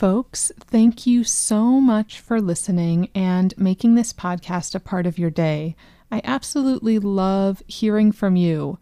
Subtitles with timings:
[0.00, 0.50] Folks.
[0.58, 5.76] Thank you so much for listening and making this podcast a part of your day.
[6.10, 8.78] I absolutely love hearing from you.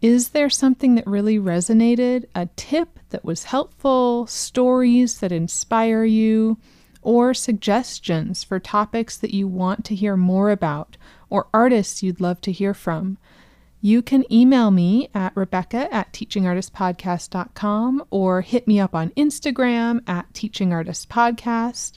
[0.00, 2.26] Is there something that really resonated?
[2.36, 4.28] A tip that was helpful?
[4.28, 6.56] Stories that inspire you?
[7.02, 10.96] Or suggestions for topics that you want to hear more about?
[11.30, 13.18] Or artists you'd love to hear from?
[13.80, 20.30] You can email me at rebecca at teachingartistpodcast.com or hit me up on Instagram at
[20.34, 21.96] teachingartistpodcast.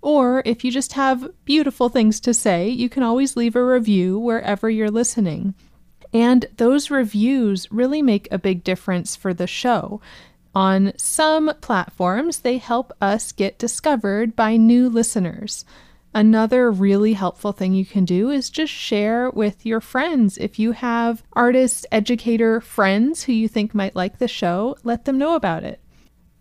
[0.00, 4.18] Or if you just have beautiful things to say, you can always leave a review
[4.18, 5.54] wherever you're listening.
[6.12, 10.00] And those reviews really make a big difference for the show.
[10.54, 15.64] On some platforms, they help us get discovered by new listeners.
[16.16, 20.38] Another really helpful thing you can do is just share with your friends.
[20.38, 25.18] If you have artist, educator friends who you think might like the show, let them
[25.18, 25.80] know about it.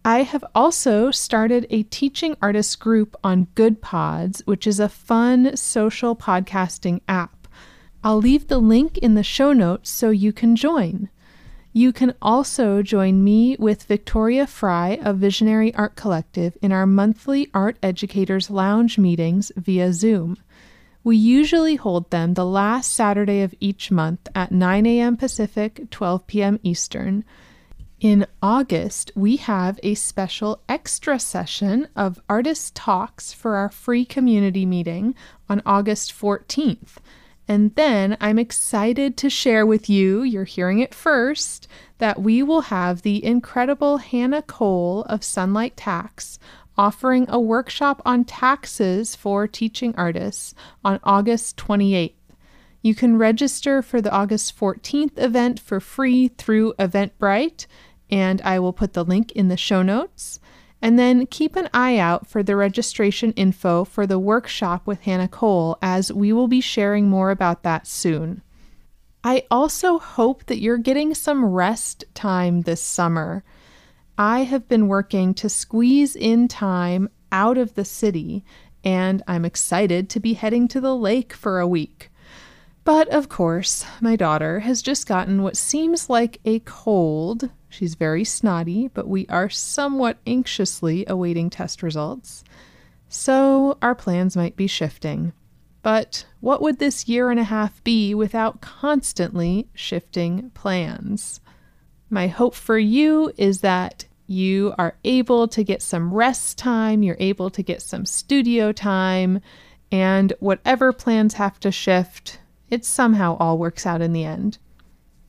[0.06, 6.16] I have also started a teaching artist group on Goodpods, which is a fun social
[6.16, 7.48] podcasting app.
[8.04, 11.10] I'll leave the link in the show notes so you can join.
[11.76, 17.50] You can also join me with Victoria Fry of Visionary Art Collective in our monthly
[17.52, 20.38] Art Educators Lounge meetings via Zoom.
[21.04, 25.18] We usually hold them the last Saturday of each month at 9 a.m.
[25.18, 26.60] Pacific, 12 p.m.
[26.62, 27.26] Eastern.
[28.00, 34.68] In August, we have a special extra session of artist talks for our free community
[34.68, 35.16] meeting
[35.50, 36.98] on August 14th.
[37.48, 41.68] And then I'm excited to share with you, you're hearing it first,
[41.98, 46.40] that we will have the incredible Hannah Cole of Sunlight Tax
[46.78, 52.14] offering a workshop on taxes for teaching artists on August 28th.
[52.82, 57.66] You can register for the August 14th event for free through Eventbrite,
[58.10, 60.40] and I will put the link in the show notes.
[60.84, 65.30] And then keep an eye out for the registration info for the workshop with Hannah
[65.30, 68.42] Cole, as we will be sharing more about that soon.
[69.24, 73.46] I also hope that you're getting some rest time this summer.
[74.18, 78.44] I have been working to squeeze in time out of the city,
[78.84, 82.12] and I'm excited to be heading to the lake for a week.
[82.84, 88.24] But of course, my daughter has just gotten what seems like a cold She's very
[88.24, 92.44] snotty, but we are somewhat anxiously awaiting test results.
[93.10, 95.34] So our plans might be shifting.
[95.82, 101.42] But what would this year and a half be without constantly shifting plans?
[102.12, 107.18] My hope for you is that you are able to get some rest time, you're
[107.20, 109.42] able to get some studio time,
[109.92, 114.60] and whatever plans have to shift, it somehow all works out in the end.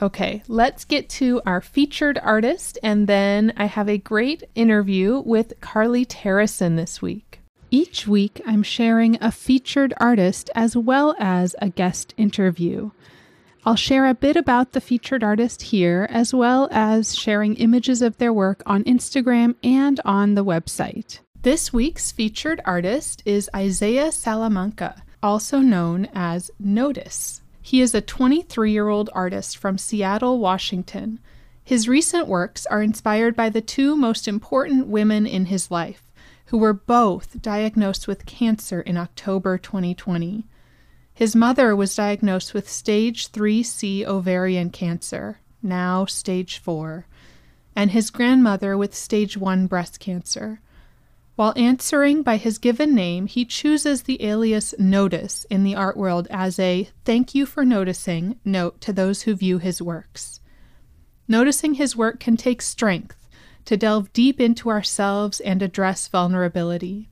[0.04, 5.58] Okay, let's get to our featured artist, and then I have a great interview with
[5.62, 7.40] Carly Terrason this week.
[7.70, 12.90] Each week, I'm sharing a featured artist as well as a guest interview.
[13.64, 18.18] I'll share a bit about the featured artist here, as well as sharing images of
[18.18, 21.20] their work on Instagram and on the website.
[21.40, 27.40] This week's featured artist is Isaiah Salamanca, also known as Notice.
[27.66, 31.18] He is a 23 year old artist from Seattle, Washington.
[31.64, 36.12] His recent works are inspired by the two most important women in his life,
[36.48, 40.44] who were both diagnosed with cancer in October 2020.
[41.14, 47.06] His mother was diagnosed with stage 3C ovarian cancer, now stage 4,
[47.74, 50.60] and his grandmother with stage 1 breast cancer.
[51.36, 56.28] While answering by his given name, he chooses the alias Notice in the art world
[56.30, 60.40] as a thank you for noticing note to those who view his works.
[61.26, 63.28] Noticing his work can take strength
[63.64, 67.08] to delve deep into ourselves and address vulnerability.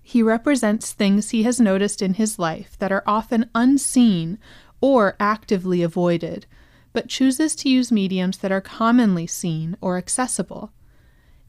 [0.00, 4.38] He represents things he has noticed in his life that are often unseen
[4.80, 6.46] or actively avoided,
[6.92, 10.70] but chooses to use mediums that are commonly seen or accessible.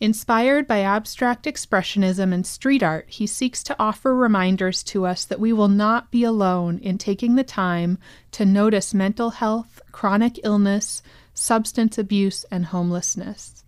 [0.02, 5.40] Inspired by abstract expressionism and street art, he seeks to offer reminders to us that
[5.40, 7.98] we will not be alone in taking the time
[8.32, 11.02] to notice mental health, chronic illness,
[11.34, 13.64] substance abuse, and homelessness.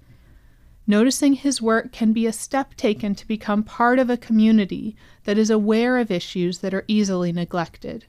[0.86, 5.38] Noticing his work can be a step taken to become part of a community that
[5.38, 8.06] is aware of issues that are easily neglected.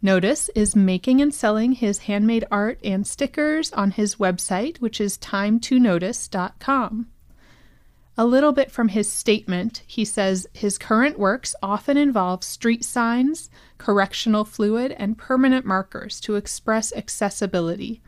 [0.00, 5.18] Notice is making and selling his handmade art and stickers on his website, which is
[5.18, 7.08] timetonotice.com.
[8.16, 13.50] A little bit from his statement, he says his current works often involve street signs,
[13.78, 18.00] correctional fluid, and permanent markers to express accessibility.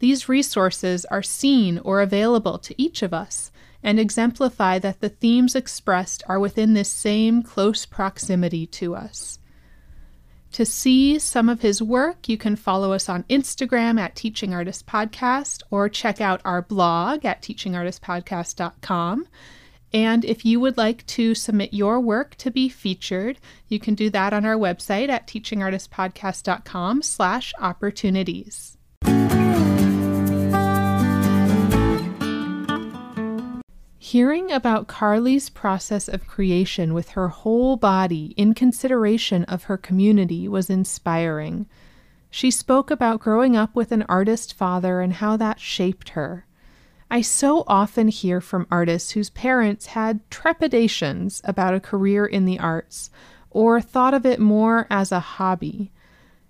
[0.00, 3.50] These resources are seen or available to each of us
[3.82, 9.38] and exemplify that the themes expressed are within this same close proximity to us.
[10.54, 14.86] To see some of his work, you can follow us on Instagram at Teaching Artist
[14.86, 19.26] Podcast or check out our blog at teachingartistpodcast.com.
[19.92, 24.10] And if you would like to submit your work to be featured, you can do
[24.10, 28.78] that on our website at teachingartistpodcast.com slash opportunities.
[34.06, 40.46] Hearing about Carly's process of creation with her whole body in consideration of her community
[40.46, 41.64] was inspiring.
[42.30, 46.44] She spoke about growing up with an artist father and how that shaped her.
[47.10, 52.58] I so often hear from artists whose parents had trepidations about a career in the
[52.58, 53.08] arts
[53.50, 55.92] or thought of it more as a hobby.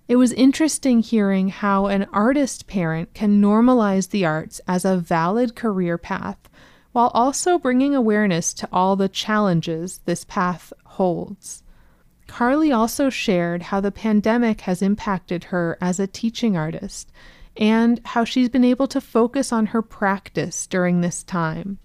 [0.09, 5.55] It was interesting hearing how an artist parent can normalize the arts as a valid
[5.55, 6.49] career path
[6.95, 11.61] while also bringing awareness to all the challenges this path holds.
[12.25, 17.11] Carly also shared how the pandemic has impacted her as a teaching artist
[17.57, 21.79] and how she's been able to focus on her practice during this time.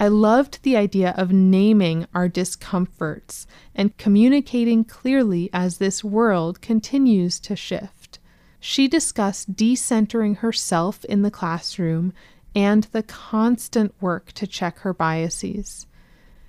[0.00, 7.38] I loved the idea of naming our discomforts and communicating clearly as this world continues
[7.38, 8.18] to shift.
[8.58, 12.12] She discussed decentering herself in the classroom
[12.54, 15.86] and the constant work to check her biases.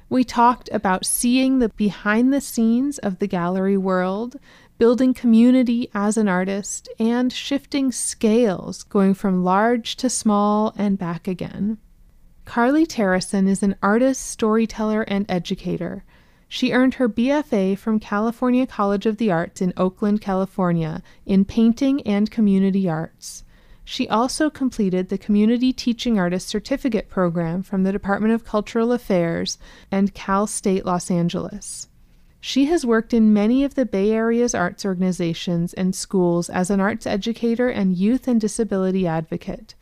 [0.10, 4.36] We talked about seeing the behind the scenes of the gallery world,
[4.78, 11.28] building community as an artist, and shifting scales, going from large to small and back
[11.28, 11.78] again.
[12.44, 16.04] Carly Terrason is an artist, storyteller, and educator.
[16.50, 22.02] She earned her BFA from California College of the Arts in Oakland, California, in painting
[22.02, 23.46] and community arts.
[23.92, 29.58] She also completed the Community Teaching Artist Certificate program from the Department of Cultural Affairs
[29.92, 31.90] and Cal State Los Angeles.
[32.40, 36.80] She has worked in many of the Bay Area's arts organizations and schools as an
[36.80, 39.76] arts educator and youth and disability advocate.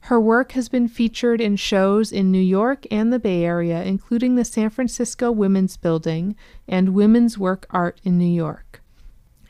[0.00, 4.34] Her work has been featured in shows in New York and the Bay Area, including
[4.34, 6.34] the San Francisco Women's Building
[6.66, 8.81] and Women's Work Art in New York.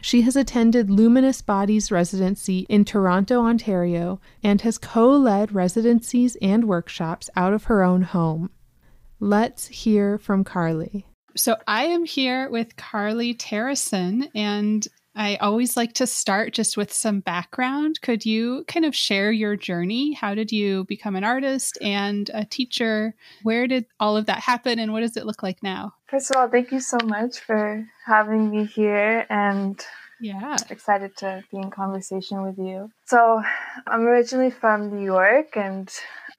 [0.04, 6.64] She has attended Luminous Bodies residency in Toronto, Ontario, and has co led residencies and
[6.64, 8.50] workshops out of her own home.
[9.20, 11.06] Let's hear from Carly.
[11.36, 16.92] So, I am here with Carly Terrason, and I always like to start just with
[16.92, 18.00] some background.
[18.02, 20.14] Could you kind of share your journey?
[20.14, 23.14] How did you become an artist and a teacher?
[23.44, 25.94] Where did all of that happen, and what does it look like now?
[26.12, 29.80] First of all, thank you so much for having me here and
[30.20, 32.90] yeah, excited to be in conversation with you.
[33.06, 33.42] So,
[33.86, 35.90] I'm originally from New York and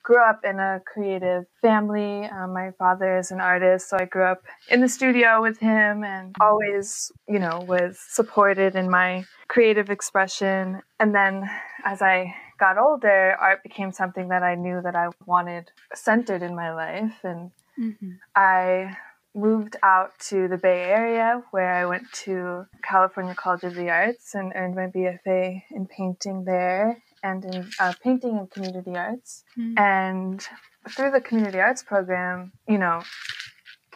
[0.03, 2.25] grew up in a creative family.
[2.25, 6.03] Um, my father is an artist, so I grew up in the studio with him
[6.03, 10.83] and always, you know, was supported in my creative expression.
[10.99, 11.49] And then
[11.83, 16.55] as I got older, art became something that I knew that I wanted centered in
[16.55, 17.15] my life.
[17.23, 17.49] And
[17.79, 18.11] mm-hmm.
[18.35, 18.95] I
[19.35, 24.35] moved out to the Bay Area where I went to California College of the Arts
[24.35, 29.43] and earned my BFA in painting there and in uh, painting and community arts.
[29.57, 29.79] Mm-hmm.
[29.79, 30.47] And
[30.89, 33.01] through the community arts program, you know,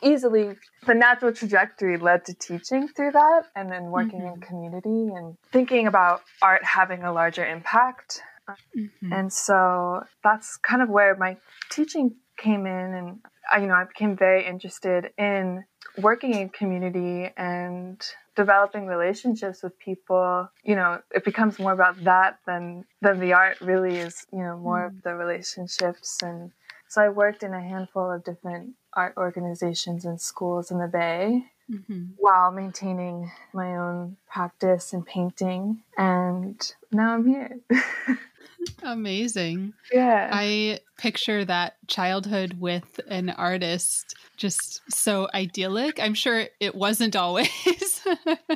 [0.02, 4.36] easily the natural trajectory led to teaching through that and then working mm-hmm.
[4.36, 8.22] in community and thinking about art having a larger impact.
[8.76, 9.12] Mm-hmm.
[9.12, 11.38] And so that's kind of where my
[11.70, 13.20] teaching came in and
[13.52, 15.66] I, you know, I became very interested in
[15.98, 18.02] working in community and
[18.36, 20.50] developing relationships with people.
[20.64, 24.26] You know, it becomes more about that than than the art really is.
[24.32, 24.88] You know, more mm.
[24.88, 26.52] of the relationships and.
[26.90, 31.44] So I worked in a handful of different art organizations and schools in the Bay
[31.70, 32.06] mm-hmm.
[32.18, 35.84] while maintaining my own practice and painting.
[35.98, 36.60] And
[36.92, 37.60] now I'm here.
[38.84, 39.74] Amazing.
[39.94, 40.30] Yeah.
[40.32, 46.00] I picture that childhood with an artist just so idyllic.
[46.00, 48.02] I'm sure it wasn't always.
[48.26, 48.26] Yeah.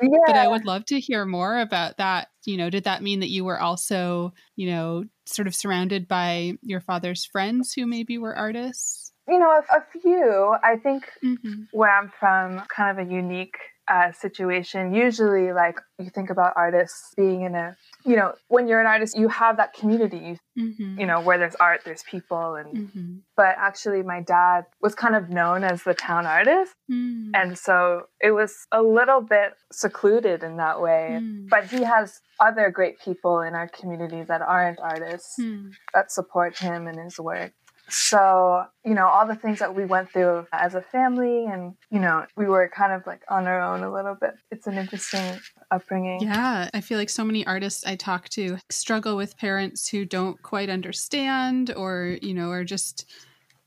[0.00, 2.28] But I would love to hear more about that.
[2.46, 6.52] You know, did that mean that you were also, you know, sort of surrounded by
[6.62, 9.12] your father's friends who maybe were artists?
[9.26, 10.54] You know, a, a few.
[10.62, 11.62] I think Mm-hmm.
[11.72, 13.56] where I'm from, kind of a unique
[13.88, 14.92] uh, situation.
[14.94, 19.16] Usually, like you think about artists being in a, you know, when you're an artist,
[19.16, 20.18] you have that community.
[20.18, 20.98] You, Mm-hmm.
[20.98, 23.14] you know, where there's art, there's people, and Mm-hmm.
[23.36, 27.30] but actually, my dad was kind of known as the town artist, Mm-hmm.
[27.32, 31.20] and so it was a little bit secluded in that way.
[31.22, 31.48] Mm.
[31.48, 35.68] But he has other great people in our community that aren't artists Hmm.
[35.94, 37.52] that support him and his work.
[37.90, 42.00] So, you know, all the things that we went through as a family, and, you
[42.00, 44.34] know, we were kind of like on our own a little bit.
[44.50, 45.40] It's an interesting
[45.70, 46.22] upbringing.
[46.22, 50.40] Yeah, I feel like so many artists I talk to struggle with parents who don't
[50.42, 53.06] quite understand or, you know, are just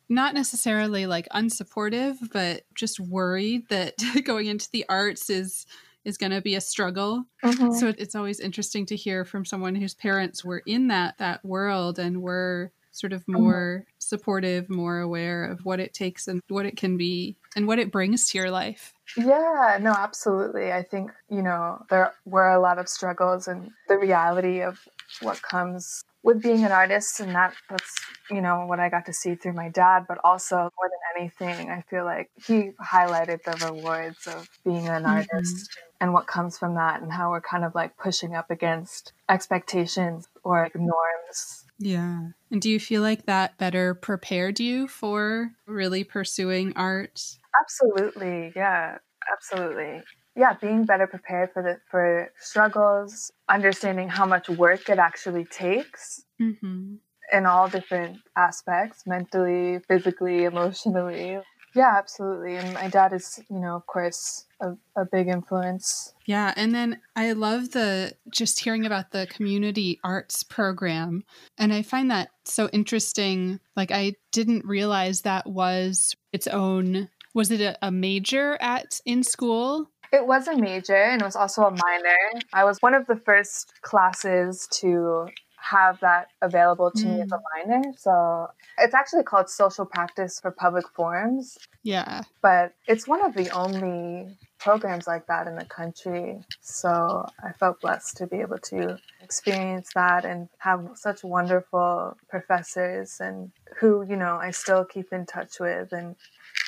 [0.09, 5.65] not necessarily like unsupportive, but just worried that going into the arts is
[6.03, 7.25] is going to be a struggle.
[7.43, 7.73] Mhm.
[7.73, 11.99] So it's always interesting to hear from someone whose parents were in that that world
[11.99, 16.77] and were sort of more supportive, more aware of what it takes and what it
[16.77, 18.93] can be and what it brings to your life.
[19.15, 20.71] Yeah, no, absolutely.
[20.71, 24.79] I think, you know, there were a lot of struggles and the reality of
[25.19, 29.13] what comes with being an artist and that that's, you know, what I got to
[29.13, 33.57] see through my dad, but also more than anything, I feel like he highlighted the
[33.57, 35.05] rewards of being an Mhm.
[35.05, 39.13] artist and what comes from that and how we're kind of like pushing up against
[39.29, 41.60] expectations or like norms.
[41.81, 42.29] Yeah.
[42.49, 47.37] And do you feel like that better prepared you for really pursuing art?
[47.61, 48.53] Absolutely.
[48.55, 48.97] Yeah,
[49.31, 50.03] absolutely.
[50.35, 56.25] Yeah, being better prepared for the for struggles, understanding how much work it actually takes
[56.41, 56.95] Mm-hmm.
[57.31, 61.39] in all different aspects, mentally, physically, emotionally.
[61.73, 62.57] Yeah, absolutely.
[62.57, 66.13] And my dad is, you know, of course, a, a big influence.
[66.25, 66.53] Yeah.
[66.55, 71.23] And then I love the just hearing about the community arts program.
[71.57, 73.59] And I find that so interesting.
[73.75, 77.09] Like, I didn't realize that was its own.
[77.33, 79.89] Was it a, a major at in school?
[80.11, 82.41] It was a major and it was also a minor.
[82.51, 87.37] I was one of the first classes to have that available to me as a
[87.37, 87.41] mm.
[87.55, 87.93] minor.
[87.97, 88.49] So
[88.81, 92.23] it's actually called Social Practice for Public Forms, Yeah.
[92.41, 96.43] but it's one of the only programs like that in the country.
[96.61, 103.17] So I felt blessed to be able to experience that and have such wonderful professors
[103.19, 106.15] and who, you know, I still keep in touch with and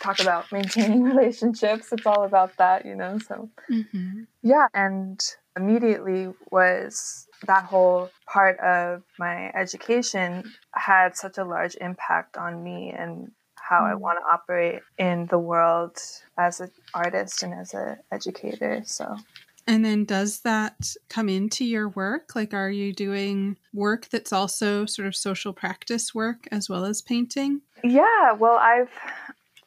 [0.01, 1.91] talk about maintaining relationships.
[1.91, 3.19] It's all about that, you know.
[3.19, 4.23] So Mm-hmm.
[4.41, 5.19] yeah, and
[5.57, 12.93] immediately was that whole part of my education had such a large impact on me
[12.97, 13.99] and how I Mm.
[13.99, 15.97] want to operate in the world
[16.37, 18.81] as an artist and as an educator.
[18.85, 19.17] So
[19.65, 22.35] And then does that come into your work?
[22.35, 27.01] Like, are you doing work that's also sort of social practice work as well as
[27.01, 27.61] painting?
[27.83, 28.91] yeah, well, I've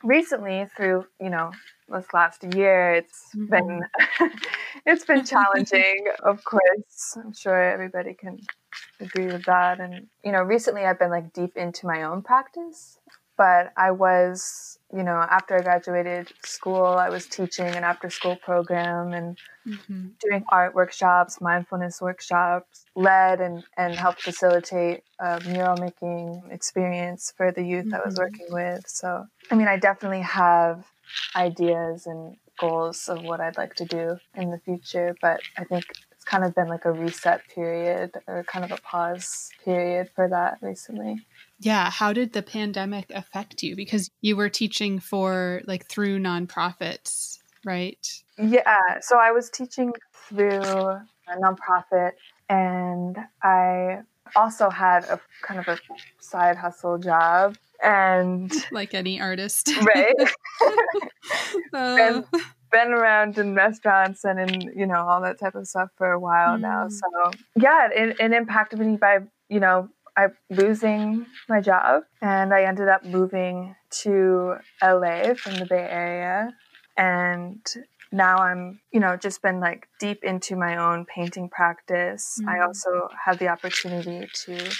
[0.03, 1.51] recently through you know
[1.89, 3.49] this last year, it's Mhm.
[3.49, 3.83] been
[4.87, 6.07] it's been challenging.
[6.25, 8.49] of course, I'm sure everybody can
[9.01, 9.81] agree with that.
[9.81, 12.99] And you know, recently I've been like deep into my own practice,
[13.37, 18.37] but I was you know after I graduated school, I was teaching an after school
[18.37, 20.09] program and Mm-hmm.
[20.23, 27.53] doing art workshops, mindfulness workshops, led and, and helped facilitate a mural making experience for
[27.53, 28.19] the youth I was Mhm.
[28.19, 28.87] working with.
[28.89, 30.87] So, I mean, I definitely have
[31.37, 35.85] ideas and goals of what I'd like to do in the future, but I think
[36.13, 40.29] it's kind of been like a reset period or kind of a pause period for
[40.29, 41.27] that recently.
[41.61, 41.91] Yeah.
[41.91, 43.77] How did the pandemic affect you?
[43.77, 48.23] Because you were teaching for like through nonprofits, right?
[48.39, 49.93] Yeah, so I was teaching
[50.29, 51.07] through a
[51.41, 52.13] nonprofit,
[52.49, 54.01] and I
[54.35, 55.79] also had a kind of a
[56.21, 57.57] side hustle job.
[57.83, 59.71] And Like any artist.
[59.85, 60.15] right,
[61.73, 62.23] Uh,
[62.73, 66.19] been around in restaurants and in you know all that type of stuff for a
[66.21, 66.87] while now.
[66.87, 66.93] Mm.
[66.93, 69.19] So yeah, it, it impacted me by
[69.49, 75.67] you know I losing my job, and I ended up moving to LA from the
[75.67, 76.51] Bay Area,
[76.97, 77.61] and
[78.13, 82.41] now I'm you know just been like deep into my own painting practice.
[82.49, 82.67] I Mm.
[82.67, 84.71] also had the opportunity to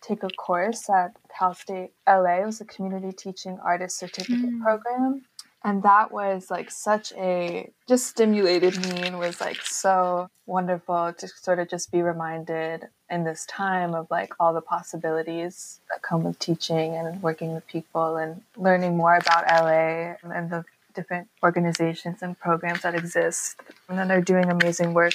[0.00, 2.40] take a course at Cal State LA.
[2.42, 4.62] It was a community teaching artist certificate Mm.
[4.62, 5.22] program.
[5.64, 11.28] And that was like such a just stimulated me and was like so wonderful to
[11.28, 16.22] sort of just be reminded in this time of like all the possibilities that come
[16.22, 20.64] with teaching and working with people and learning more about LA and the
[20.94, 23.60] different organizations and programs that exist.
[23.88, 25.14] And then they're doing amazing work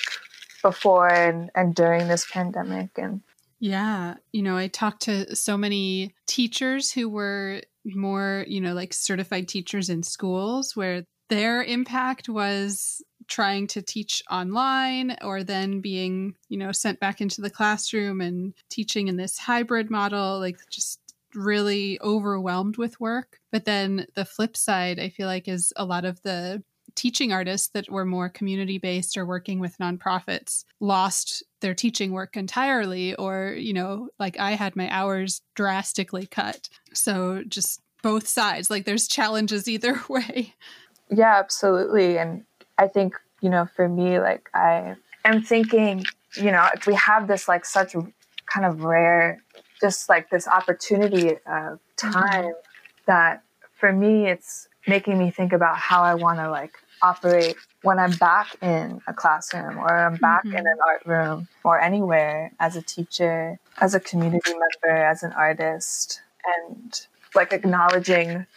[0.61, 2.89] before and, and during this pandemic.
[2.97, 3.21] And
[3.63, 8.93] yeah, you know, I talked to so many teachers who were more, you know, like
[8.93, 16.35] certified teachers in schools where their impact was trying to teach online or then being,
[16.49, 20.99] you know, sent back into the classroom and teaching in this hybrid model, like just
[21.33, 23.39] really overwhelmed with work.
[23.49, 26.61] But then the flip side, I feel like, is a lot of the
[26.95, 32.37] teaching artists that were more community based or working with nonprofits lost their teaching work
[32.37, 38.69] entirely or you know like i had my hours drastically cut so just both sides
[38.69, 40.53] like there's challenges either way
[41.09, 42.43] yeah absolutely and
[42.77, 44.93] i think you know for me like i
[45.25, 46.03] am thinking
[46.35, 47.95] you know if we have this like such
[48.45, 49.41] kind of rare
[49.79, 52.11] just like this opportunity of mm-hmm.
[52.11, 52.51] time mm-hmm.
[53.07, 53.41] that
[53.79, 58.13] for me it's making me think about how I want to like operate when I'm
[58.13, 60.57] back in a classroom or I'm back mm-hmm.
[60.57, 65.33] in an art room or anywhere as a teacher, as a community member, as an
[65.33, 66.21] artist,
[66.57, 67.05] and
[67.35, 68.47] like acknowledging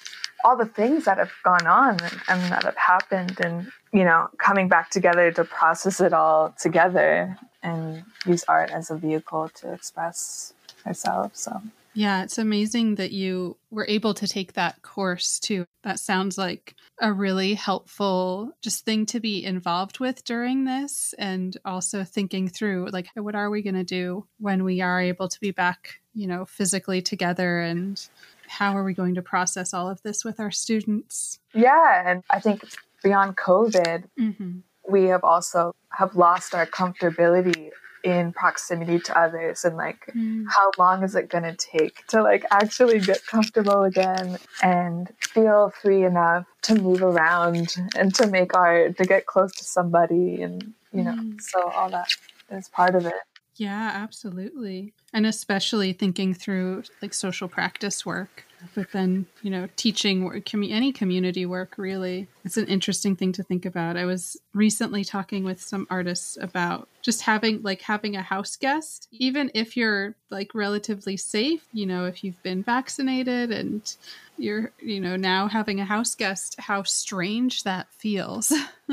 [0.44, 4.28] all the things that have gone on and, and that have happened and you know
[4.38, 9.72] coming back together to process it all together and use art as a vehicle to
[9.72, 10.54] express
[10.86, 11.40] ourselves.
[11.40, 11.60] So
[11.96, 15.64] yeah, it's amazing that you were able to take that course too.
[15.82, 21.56] That sounds like a really helpful just thing to be involved with during this and
[21.64, 25.40] also thinking through like what are we going to do when we are able to
[25.40, 28.06] be back, you know, physically together and
[28.46, 31.38] how are we going to process all of this with our students?
[31.54, 32.62] Yeah, and I think
[33.02, 34.58] beyond COVID, mm-hmm.
[34.86, 37.70] we have also have lost our comfortability
[38.06, 40.44] in proximity to others and like mm.
[40.48, 45.72] how long is it going to take to like actually get comfortable again and feel
[45.82, 50.72] free enough to move around and to make art to get close to somebody and
[50.92, 51.40] you know mm.
[51.40, 52.08] so all that
[52.52, 53.14] is part of it
[53.56, 60.30] yeah absolutely and especially thinking through like social practice work but then you know teaching
[60.70, 62.28] any community work really.
[62.44, 63.96] It's an interesting thing to think about.
[63.96, 69.08] I was recently talking with some artists about just having like having a house guest.
[69.12, 73.96] Even if you're like relatively safe you know if you've been vaccinated and
[74.38, 78.52] you're you know now having a house guest how strange that feels.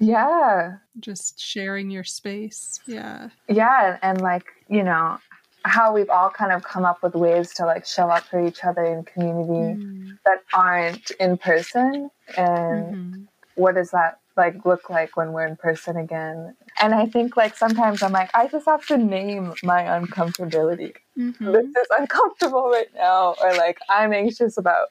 [0.00, 0.78] Yeah.
[0.98, 2.80] Just sharing your space.
[2.86, 3.28] Yeah.
[3.48, 5.18] Yeah and like you know
[5.64, 8.64] how we've all kind of come up with ways to like show up for each
[8.64, 10.18] other in community mm.
[10.24, 13.22] that aren't in person and mm-hmm.
[13.56, 17.56] what does that like look like when we're in person again and i think like
[17.56, 21.52] sometimes i'm like i just have to name my uncomfortability mm-hmm.
[21.52, 24.88] this is uncomfortable right now or like i'm anxious about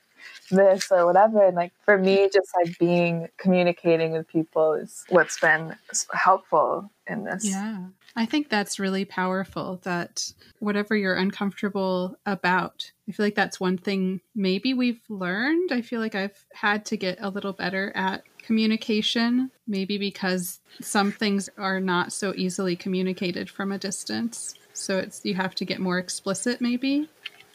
[0.51, 5.39] this or whatever and like for me just like being communicating with people is what's
[5.39, 5.75] been
[6.13, 13.12] helpful in this yeah I think that's really powerful that whatever you're uncomfortable about, I
[13.12, 15.71] feel like that's one thing maybe we've learned.
[15.71, 21.12] I feel like I've had to get a little better at communication, maybe because some
[21.12, 24.55] things are not so easily communicated from a distance.
[24.73, 27.08] So it's you have to get more explicit maybe.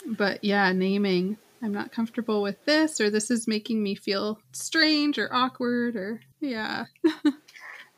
[0.07, 5.19] But yeah, naming I'm not comfortable with this or this is making me feel strange
[5.19, 6.85] or awkward or yeah.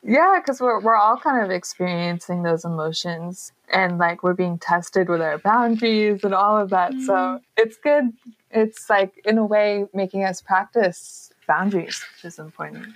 [0.09, 5.09] Yeah, because we're we're all kind of experiencing those emotions and like we're being tested
[5.09, 6.93] with our boundaries and all of that.
[6.93, 7.07] Mm.
[7.07, 8.13] So it's good.
[8.53, 12.87] It's like in a way making us practice boundaries, which is important.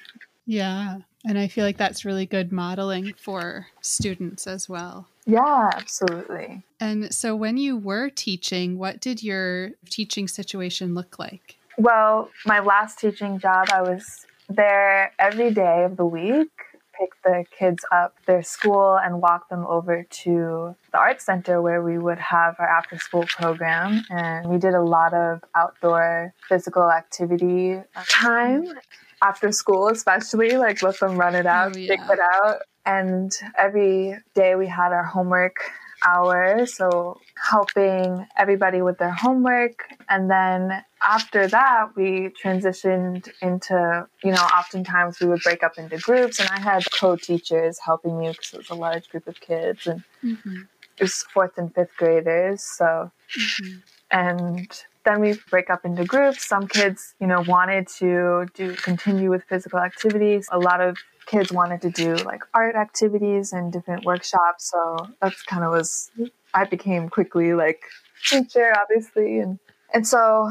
[0.47, 0.99] Yeah.
[1.27, 5.09] And I feel like that's really good modeling for students as well.
[5.27, 6.63] Yeah, absolutely.
[6.81, 11.57] And so when you were teaching, what did your teaching situation look like?
[11.79, 16.51] Well, my last teaching job, I was there every day of the week
[17.01, 21.83] pick the kids up their school and walk them over to the art center where
[21.83, 26.91] we would have our after school program and we did a lot of outdoor physical
[26.91, 28.67] activity time
[29.23, 31.95] after school especially like let them run it out oh, yeah.
[31.95, 35.57] it out and every day we had our homework
[36.05, 44.33] hour so helping everybody with their homework and then after that, we transitioned into, you
[44.33, 48.29] know, oftentimes we would break up into groups, and I had co teachers helping me
[48.29, 50.63] because it was a large group of kids, and mm-hmm.
[50.99, 52.63] it was fourth and fifth graders.
[52.63, 53.79] So, mm-hmm.
[54.11, 56.47] and then we break up into groups.
[56.47, 60.49] Some kids, you know, wanted to do continue with physical activities.
[60.53, 64.71] A lot of kids wanted to do like art activities and different workshops.
[64.71, 66.11] So that's kind of was
[66.55, 67.83] I became quickly like
[68.29, 69.59] teacher, obviously, and
[69.93, 70.51] and so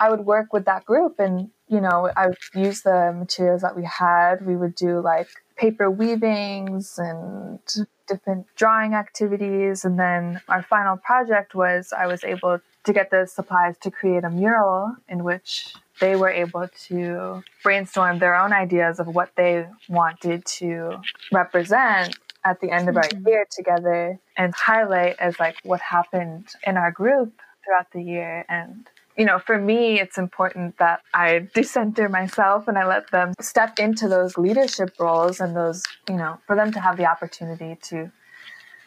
[0.00, 3.74] I would work with that group and you know, I would use the materials that
[3.76, 4.46] we had.
[4.46, 7.58] We would do like paper weavings and
[8.06, 9.84] different drawing activities.
[9.84, 14.24] And then our final project was I was able to get the supplies to create
[14.24, 19.66] a mural in which they were able to brainstorm their own ideas of what they
[19.88, 20.96] wanted to
[21.32, 23.28] represent at the end of our mm-hmm.
[23.28, 27.32] year together and highlight as like what happened in our group
[27.64, 32.76] throughout the year and you know, for me, it's important that I decenter myself and
[32.76, 36.80] I let them step into those leadership roles and those, you know, for them to
[36.80, 38.10] have the opportunity to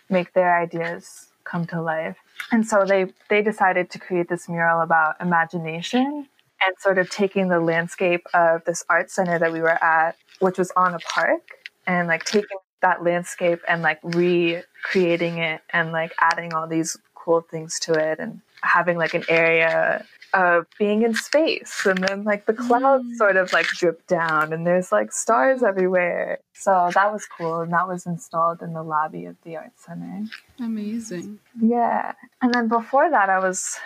[0.10, 2.18] make their ideas come to life.
[2.52, 6.28] And so they they decided to create this mural about imagination
[6.66, 10.58] and sort of taking the landscape of this art center that we were at, which
[10.58, 11.42] was on a park,
[11.86, 17.42] and like taking that landscape and like recreating it and like adding all these cool
[17.42, 21.86] things to it and having like an area of being in space.
[21.86, 23.16] And then like the clouds mm.
[23.16, 26.40] sort of like drip down and there's like stars everywhere.
[26.54, 30.26] So that was cool and that was installed in the lobby of the art center.
[30.60, 31.40] Amazing.
[31.60, 32.14] Yeah.
[32.42, 33.78] And then before that i was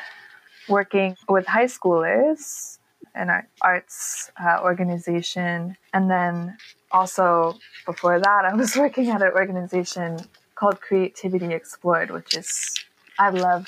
[0.70, 2.78] working with high schoolers
[3.16, 5.76] in our arts uh, organization.
[5.94, 6.58] And then
[6.92, 10.18] also before that i was working at an organization
[10.56, 12.76] called creativity explored which is
[13.20, 13.68] i love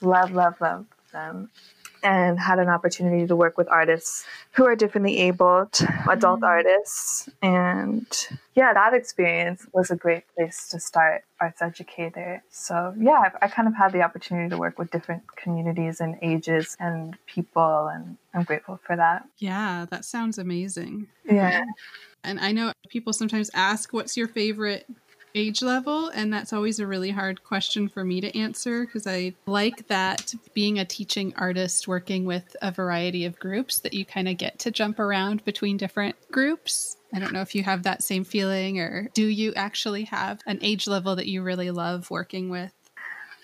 [0.00, 1.50] love love love them
[2.02, 6.44] and had an opportunity to work with artists who are differently abled, adult mm-hmm.
[6.44, 7.28] artists.
[7.42, 8.06] And
[8.54, 12.42] yeah, that experience was a great place to start arts educator.
[12.50, 16.16] So yeah, I, I kind of had the opportunity to work with different communities and
[16.22, 19.26] ages and people, and I'm grateful for that.
[19.38, 21.08] Yeah, that sounds amazing.
[21.24, 21.64] Yeah.
[22.22, 24.86] And I know people sometimes ask, what's your favorite
[25.34, 29.32] age level and that's always a really hard question for me to answer because i
[29.46, 34.28] like that being a teaching artist working with a variety of groups that you kind
[34.28, 38.02] of get to jump around between different groups i don't know if you have that
[38.02, 42.50] same feeling or do you actually have an age level that you really love working
[42.50, 42.72] with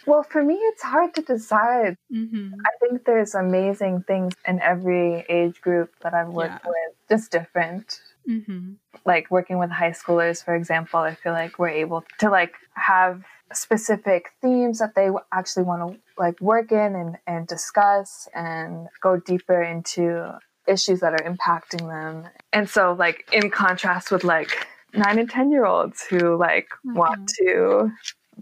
[0.06, 1.96] well, for me, it's hard to decide.
[2.12, 2.54] Mm-hmm.
[2.64, 6.70] I think there's amazing things in every age group that I've worked yeah.
[6.70, 8.00] with, just different.
[8.28, 8.72] Mm-hmm.
[9.04, 13.24] Like working with high schoolers, for example, I feel like we're able to like have
[13.52, 19.18] specific themes that they actually want to like work in and, and discuss and go
[19.18, 20.36] deeper into
[20.66, 22.28] issues that are impacting them.
[22.52, 26.94] And so like in contrast with like nine and 10 year olds who like mm-hmm.
[26.94, 27.90] want to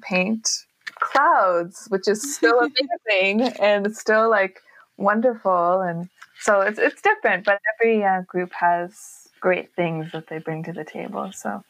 [0.00, 0.48] paint
[1.00, 4.60] clouds, which is still amazing and still like
[4.96, 5.80] wonderful.
[5.80, 6.08] And
[6.40, 10.72] so it's, it's different, but every uh, group has great things that they bring to
[10.72, 11.30] the table.
[11.34, 11.62] So,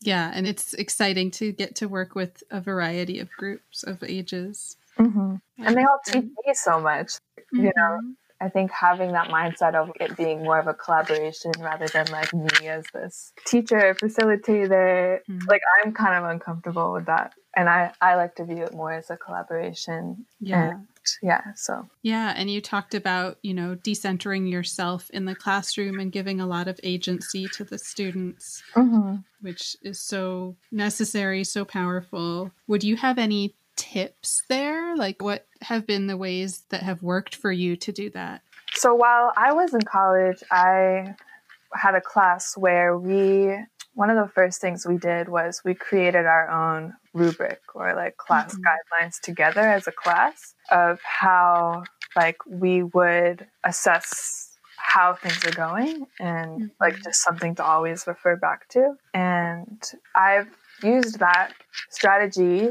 [0.00, 4.76] yeah, and it's exciting to get to work with a variety of groups of ages.
[4.98, 5.34] Mm-hmm.
[5.58, 7.08] And they all teach me so much.
[7.08, 7.64] Mm-hmm.
[7.64, 8.10] You know, mm-hmm.
[8.40, 12.32] I think having that mindset of it being more of a collaboration rather than like
[12.32, 15.46] me as this teacher, facilitator, mm-hmm.
[15.48, 17.34] like I'm kind of uncomfortable with that.
[17.54, 20.24] And I, I like to view it more as a collaboration.
[20.40, 20.70] Yeah.
[20.70, 20.86] And
[21.22, 21.88] yeah so.
[22.02, 26.46] Yeah and you talked about you know decentering yourself in the classroom and giving a
[26.46, 29.16] lot of agency to the students mm-hmm.
[29.40, 32.50] which is so necessary so powerful.
[32.66, 34.96] Would you have any tips there?
[34.96, 38.42] Like what have been the ways that have worked for you to do that?
[38.74, 41.14] So while i was in college i
[41.74, 43.54] had a class where we
[43.94, 48.16] one of the first things we did was we created our own rubric or like
[48.16, 48.62] class mm-hmm.
[48.62, 51.84] guidelines together as a class of how
[52.16, 56.66] like we would assess how things are going and mm-hmm.
[56.80, 60.48] like just something to always refer back to and i've
[60.82, 61.52] used that
[61.90, 62.68] strategy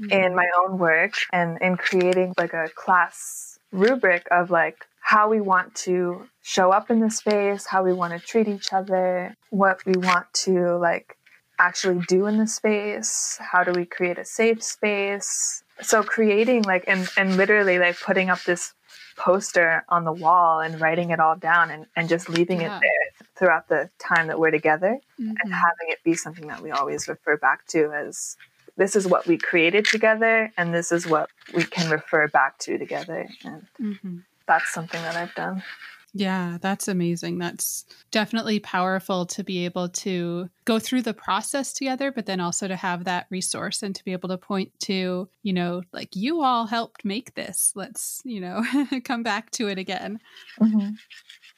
[0.00, 0.10] mm-hmm.
[0.10, 5.40] in my own work and in creating like a class rubric of like how we
[5.40, 9.84] want to show up in the space, how we want to treat each other, what
[9.84, 11.16] we want to like
[11.60, 15.62] actually do in the space, how do we create a safe space.
[15.82, 18.74] So creating like and and literally like putting up this
[19.16, 22.76] poster on the wall and writing it all down and, and just leaving yeah.
[22.76, 25.34] it there throughout the time that we're together mm-hmm.
[25.42, 28.36] and having it be something that we always refer back to as
[28.76, 32.78] this is what we created together and this is what we can refer back to
[32.78, 34.18] together and mm-hmm
[34.50, 35.62] that's something that I've done.
[36.12, 37.38] Yeah, that's amazing.
[37.38, 42.66] That's definitely powerful to be able to go through the process together, but then also
[42.66, 46.42] to have that resource and to be able to point to, you know, like you
[46.42, 47.72] all helped make this.
[47.76, 48.64] Let's, you know,
[49.04, 50.18] come back to it again.
[50.60, 50.90] Mm-hmm.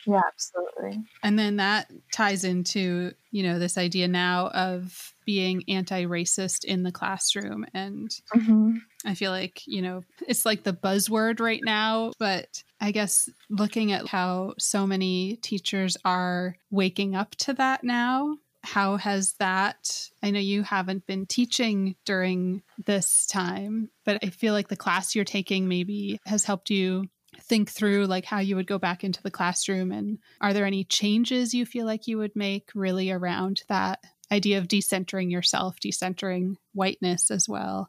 [0.07, 1.05] Yeah, absolutely.
[1.23, 6.83] And then that ties into, you know, this idea now of being anti racist in
[6.83, 7.65] the classroom.
[7.73, 8.77] And mm-hmm.
[9.05, 13.93] I feel like, you know, it's like the buzzword right now, but I guess looking
[13.93, 20.11] at how so many teachers are waking up to that now, how has that?
[20.23, 25.15] I know you haven't been teaching during this time, but I feel like the class
[25.15, 27.09] you're taking maybe has helped you
[27.43, 30.85] think through like how you would go back into the classroom and are there any
[30.85, 34.01] changes you feel like you would make really around that
[34.31, 37.89] idea of decentering yourself, decentering whiteness as well?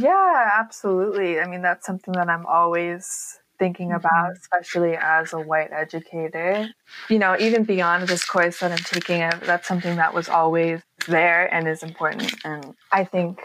[0.00, 1.40] Yeah, absolutely.
[1.40, 3.96] I mean, that's something that I'm always thinking mm-hmm.
[3.96, 6.68] about, especially as a white educator.
[7.08, 11.52] You know, even beyond this course that I'm taking, that's something that was always there
[11.52, 12.34] and is important.
[12.44, 13.40] And I think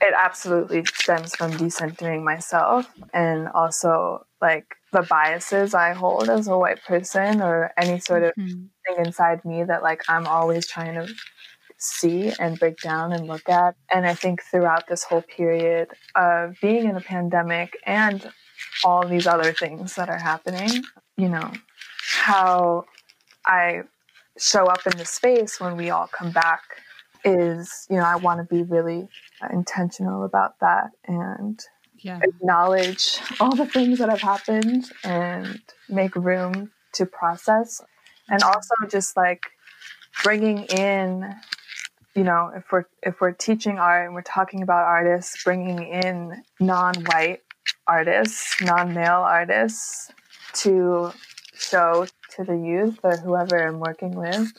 [0.00, 6.56] it absolutely stems from decentering myself and also like the biases I hold as a
[6.56, 8.64] white person or any sort of mm-hmm.
[8.86, 11.12] thing inside me that like I'm always trying to
[11.78, 13.76] see and break down and look at.
[13.92, 18.30] And I think throughout this whole period of being in a pandemic and
[18.84, 20.82] all these other things that are happening,
[21.16, 21.52] you know,
[22.24, 22.84] how
[23.46, 23.82] I
[24.38, 26.62] show up in the space when we all come back
[27.28, 29.08] is, you know, I want to be really
[29.42, 31.60] uh, intentional about that and
[31.98, 32.20] yeah.
[32.22, 37.80] acknowledge all the things that have happened and make room to process.
[38.28, 39.42] And also just like
[40.22, 41.34] bringing in
[42.14, 46.42] you know if we're if we're teaching art and we're talking about artists bringing in
[46.58, 47.40] non-white
[47.86, 50.10] artists non-male artists
[50.52, 51.12] to
[51.54, 54.52] show to the youth or whoever i'm working with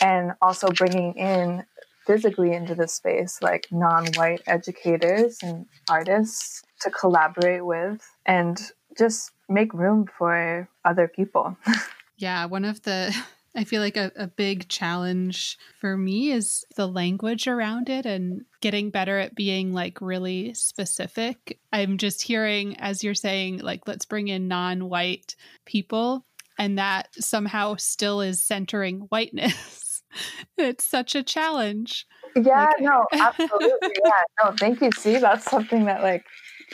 [0.00, 1.64] and also bringing in
[2.10, 9.72] physically into the space like non-white educators and artists to collaborate with and just make
[9.72, 11.56] room for other people
[12.16, 13.14] yeah one of the
[13.54, 18.44] I feel like a, a big challenge for me is the language around it and
[18.60, 21.58] getting better at being like really specific.
[21.72, 25.34] I'm just hearing, as you're saying, like, let's bring in non white
[25.66, 26.24] people,
[26.58, 29.89] and that somehow still is centering whiteness.
[30.58, 32.06] it's such a challenge.
[32.36, 33.96] Yeah, like, no, absolutely.
[34.04, 34.90] yeah, no, thank you.
[34.92, 36.24] See, that's something that, like,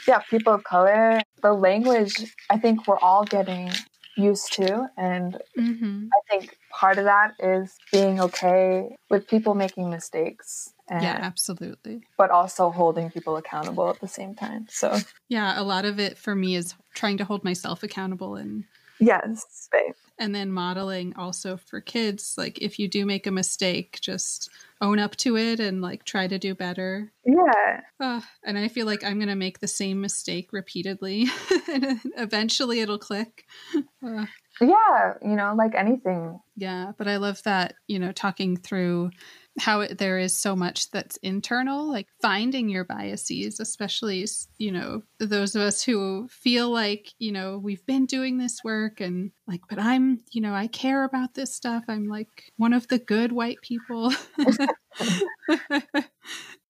[0.07, 3.71] yeah, people of color, the language, I think we're all getting
[4.15, 4.87] used to.
[4.97, 6.07] And mm-hmm.
[6.07, 10.73] I think part of that is being okay with people making mistakes.
[10.89, 12.01] And, yeah, absolutely.
[12.17, 14.67] But also holding people accountable at the same time.
[14.69, 14.97] So,
[15.29, 18.63] yeah, a lot of it for me is trying to hold myself accountable and
[18.99, 19.93] Yes, right.
[20.19, 24.49] And then modeling also for kids, like if you do make a mistake, just
[24.81, 27.11] own up to it and like try to do better.
[27.25, 27.81] Yeah.
[27.99, 31.27] Uh, and I feel like I'm going to make the same mistake repeatedly
[31.71, 33.45] and eventually it'll click.
[33.75, 34.25] Uh,
[34.61, 36.39] yeah, you know, like anything.
[36.55, 39.11] Yeah, but I love that, you know, talking through
[39.59, 44.25] how it, there is so much that's internal, like finding your biases, especially,
[44.57, 49.01] you know, those of us who feel like, you know, we've been doing this work
[49.01, 51.83] and like, but I'm, you know, I care about this stuff.
[51.87, 54.13] I'm like one of the good white people.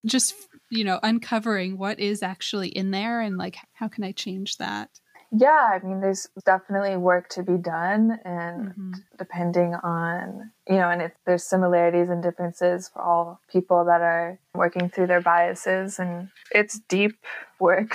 [0.05, 0.35] Just,
[0.69, 4.89] you know, uncovering what is actually in there and like, how can I change that?
[5.31, 8.91] Yeah, I mean, there's definitely work to be done, and mm-hmm.
[9.17, 14.39] depending on, you know, and if there's similarities and differences for all people that are
[14.55, 17.17] working through their biases, and it's deep
[17.59, 17.93] work.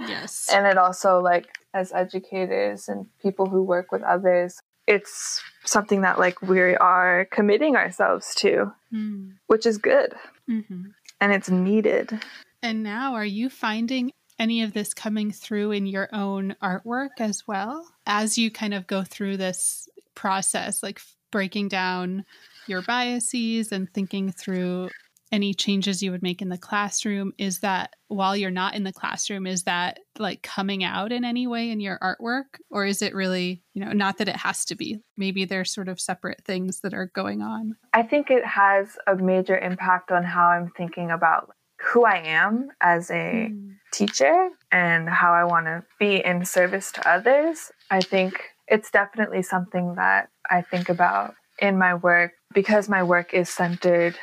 [0.00, 0.48] Yes.
[0.52, 4.58] and it also, like, as educators and people who work with others,
[4.88, 9.32] it's something that, like, we are committing ourselves to, mm.
[9.46, 10.14] which is good.
[10.50, 10.86] Mm-hmm.
[11.20, 12.20] And it's needed.
[12.62, 14.10] And now, are you finding
[14.44, 18.86] any of this coming through in your own artwork as well as you kind of
[18.86, 21.00] go through this process, like
[21.32, 22.26] breaking down
[22.66, 24.90] your biases and thinking through
[25.32, 27.32] any changes you would make in the classroom?
[27.38, 31.46] Is that while you're not in the classroom, is that like coming out in any
[31.46, 32.60] way in your artwork?
[32.70, 35.00] Or is it really, you know, not that it has to be?
[35.16, 37.76] Maybe they're sort of separate things that are going on.
[37.94, 41.53] I think it has a major impact on how I'm thinking about
[41.84, 43.74] who I am as a mm.
[43.92, 47.70] teacher and how I want to be in service to others.
[47.90, 53.34] I think it's definitely something that I think about in my work because my work
[53.34, 54.16] is centered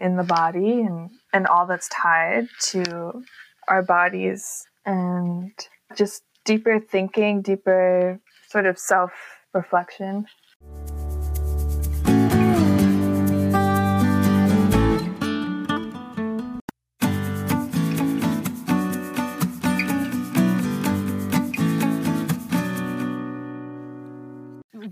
[0.00, 3.22] in the body and, and all that's tied to
[3.68, 5.52] our bodies and
[5.96, 9.12] just deeper thinking, deeper sort of self
[9.54, 10.26] reflection.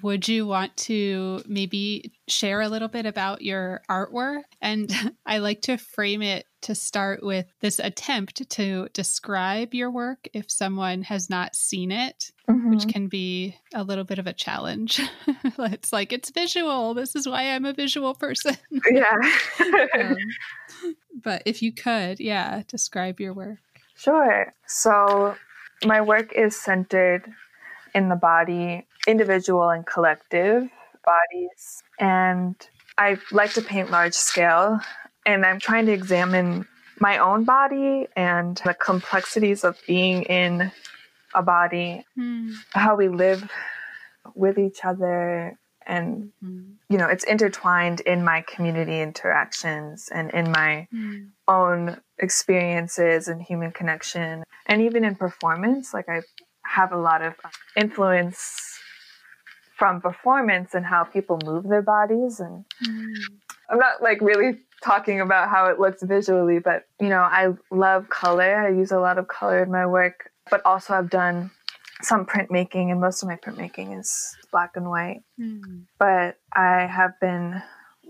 [0.02, 4.42] Would you want to maybe share a little bit about your artwork?
[4.60, 4.92] And
[5.26, 10.50] I like to frame it to start with this attempt to describe your work if
[10.50, 12.70] someone has not seen it, mm-hmm.
[12.70, 15.00] which can be a little bit of a challenge.
[15.44, 16.94] it's like, it's visual.
[16.94, 18.56] This is why I'm a visual person.
[18.90, 19.18] Yeah.
[19.94, 20.16] um,
[21.22, 23.58] but if you could, yeah, describe your work.
[23.96, 24.52] Sure.
[24.66, 25.36] So,
[25.84, 27.30] my work is centered
[27.94, 30.68] in the body, individual and collective
[31.04, 31.82] bodies.
[31.98, 32.54] And
[32.98, 34.80] I like to paint large scale,
[35.24, 36.66] and I'm trying to examine
[36.98, 40.70] my own body and the complexities of being in
[41.34, 42.52] a body, mm.
[42.72, 43.50] how we live
[44.34, 45.58] with each other.
[45.86, 46.74] And, mm.
[46.90, 51.28] you know, it's intertwined in my community interactions and in my mm.
[51.48, 55.94] own experiences and human connection, and even in performance.
[55.94, 56.20] Like, I
[56.66, 57.34] have a lot of
[57.76, 58.69] influence
[59.80, 63.14] from performance and how people move their bodies and mm.
[63.70, 68.06] i'm not like really talking about how it looks visually but you know i love
[68.10, 71.50] color i use a lot of color in my work but also i've done
[72.02, 75.82] some printmaking and most of my printmaking is black and white mm.
[75.98, 77.62] but i have been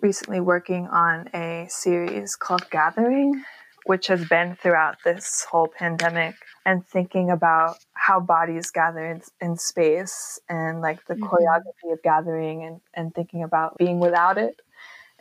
[0.02, 3.44] recently working on a series called gathering
[3.86, 6.34] which has been throughout this whole pandemic
[6.66, 11.24] and thinking about how bodies gather in, in space and like the mm-hmm.
[11.24, 14.60] choreography of gathering and, and thinking about being without it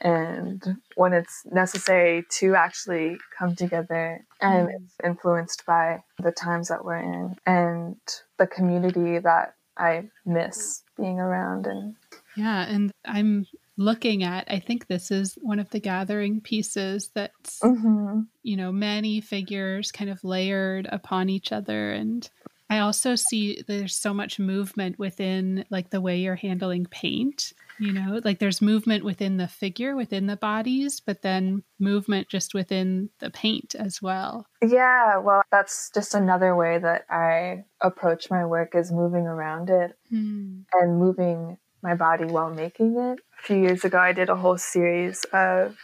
[0.01, 4.83] and when it's necessary to actually come together and mm-hmm.
[4.83, 7.97] it's influenced by the times that we're in and
[8.37, 11.95] the community that I miss being around and
[12.35, 13.45] yeah and I'm
[13.79, 18.19] looking at i think this is one of the gathering pieces that's mm-hmm.
[18.43, 22.29] you know many figures kind of layered upon each other and
[22.69, 27.93] i also see there's so much movement within like the way you're handling paint you
[27.93, 33.09] know like there's movement within the figure within the bodies but then movement just within
[33.19, 38.75] the paint as well yeah well that's just another way that i approach my work
[38.75, 40.63] is moving around it mm.
[40.73, 44.57] and moving my body while making it a few years ago, I did a whole
[44.57, 45.77] series of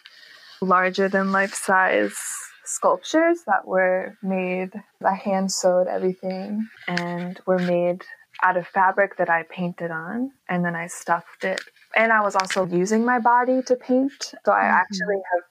[0.62, 2.18] larger than life size
[2.66, 4.72] sculptures that were made,
[5.06, 8.04] I hand sewed everything and were made
[8.44, 11.62] out of fabric that I painted on and then I stuffed it.
[11.96, 14.34] And I was also using my body to paint.
[14.46, 14.74] So I mm-hmm.
[14.74, 15.44] actually have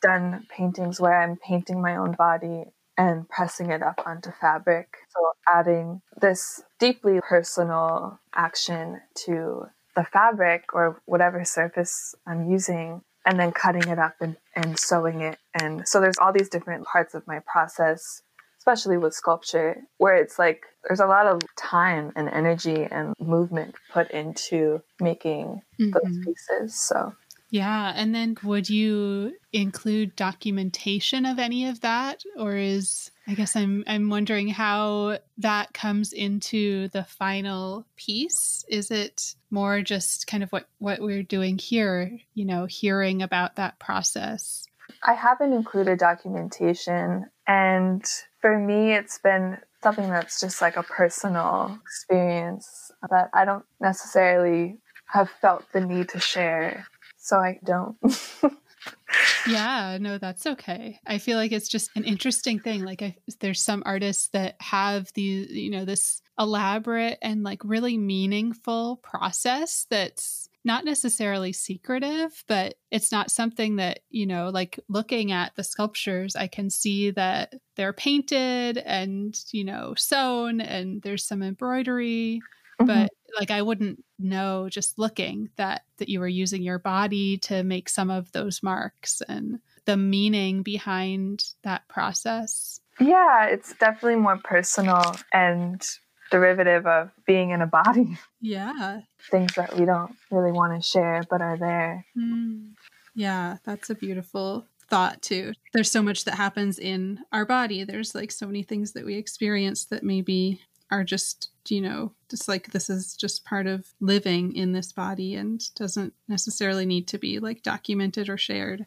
[0.00, 2.64] done paintings where I'm painting my own body
[2.96, 4.96] and pressing it up onto fabric.
[5.14, 13.38] So adding this deeply personal action to the fabric or whatever surface I'm using and
[13.38, 15.38] then cutting it up and, and sewing it.
[15.60, 18.22] And so there's all these different parts of my process,
[18.58, 23.74] especially with sculpture, where it's like there's a lot of time and energy and movement
[23.92, 25.90] put into making mm-hmm.
[25.90, 26.74] those pieces.
[26.74, 27.14] So
[27.52, 27.92] yeah.
[27.94, 32.24] And then would you include documentation of any of that?
[32.38, 38.64] Or is I guess I'm I'm wondering how that comes into the final piece.
[38.70, 43.56] Is it more just kind of what, what we're doing here, you know, hearing about
[43.56, 44.64] that process?
[45.02, 48.02] I haven't included documentation and
[48.40, 54.78] for me it's been something that's just like a personal experience that I don't necessarily
[55.08, 56.86] have felt the need to share
[57.22, 57.96] so I don't.
[59.46, 60.98] yeah, no, that's okay.
[61.06, 62.84] I feel like it's just an interesting thing.
[62.84, 67.96] Like, I, there's some artists that have these, you know, this elaborate and like really
[67.96, 75.30] meaningful process that's not necessarily secretive, but it's not something that, you know, like looking
[75.30, 81.24] at the sculptures, I can see that they're painted and, you know, sewn and there's
[81.24, 82.40] some embroidery
[82.80, 82.86] mm-hmm.
[82.86, 87.62] but like I wouldn't know just looking that that you were using your body to
[87.62, 92.80] make some of those marks and the meaning behind that process.
[93.00, 95.82] Yeah, it's definitely more personal and
[96.30, 98.18] derivative of being in a body.
[98.44, 99.02] Yeah.
[99.30, 102.04] Things that we don't really want to share but are there.
[102.18, 102.72] Mm.
[103.14, 105.52] Yeah, that's a beautiful thought too.
[105.72, 107.84] There's so much that happens in our body.
[107.84, 110.60] There's like so many things that we experience that maybe
[110.92, 115.34] are just you know just like this is just part of living in this body
[115.34, 118.84] and doesn't necessarily need to be like documented or shared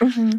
[0.00, 0.38] mm-hmm.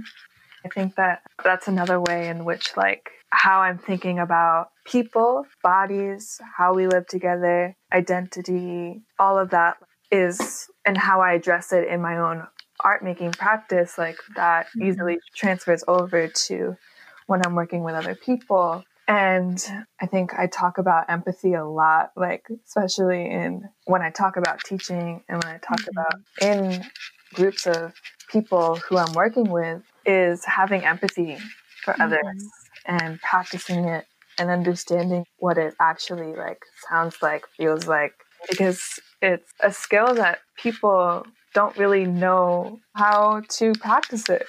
[0.63, 6.39] i think that that's another way in which like how i'm thinking about people bodies
[6.57, 9.77] how we live together identity all of that
[10.11, 12.45] is and how i address it in my own
[12.81, 14.89] art making practice like that mm-hmm.
[14.89, 16.77] easily transfers over to
[17.25, 19.59] when i'm working with other people And
[19.99, 24.59] I think I talk about empathy a lot, like, especially in when I talk about
[24.63, 25.97] teaching and when I talk mm-hmm.
[25.97, 26.85] about in
[27.33, 27.93] groups of
[28.31, 31.39] people who I'm working with, is having empathy
[31.83, 32.03] for mm-hmm.
[32.03, 32.45] others
[32.85, 34.05] and practicing it
[34.37, 38.13] and understanding what it actually like sounds like, feels like,
[38.47, 44.45] because it's a skill that people don't really know how to practice it.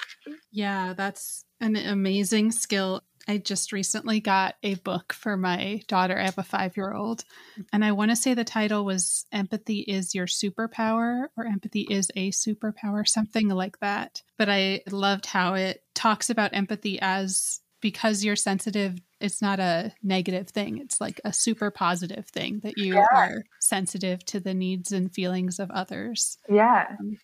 [0.53, 3.03] Yeah, that's an amazing skill.
[3.29, 6.19] I just recently got a book for my daughter.
[6.19, 7.25] I have a five year old.
[7.73, 12.11] And I want to say the title was Empathy is Your Superpower or Empathy is
[12.17, 14.23] a Superpower, something like that.
[14.39, 19.93] But I loved how it talks about empathy as because you're sensitive, it's not a
[20.03, 20.79] negative thing.
[20.79, 23.07] It's like a super positive thing that you yeah.
[23.15, 26.39] are sensitive to the needs and feelings of others.
[26.49, 26.87] Yeah.
[26.99, 27.17] Um,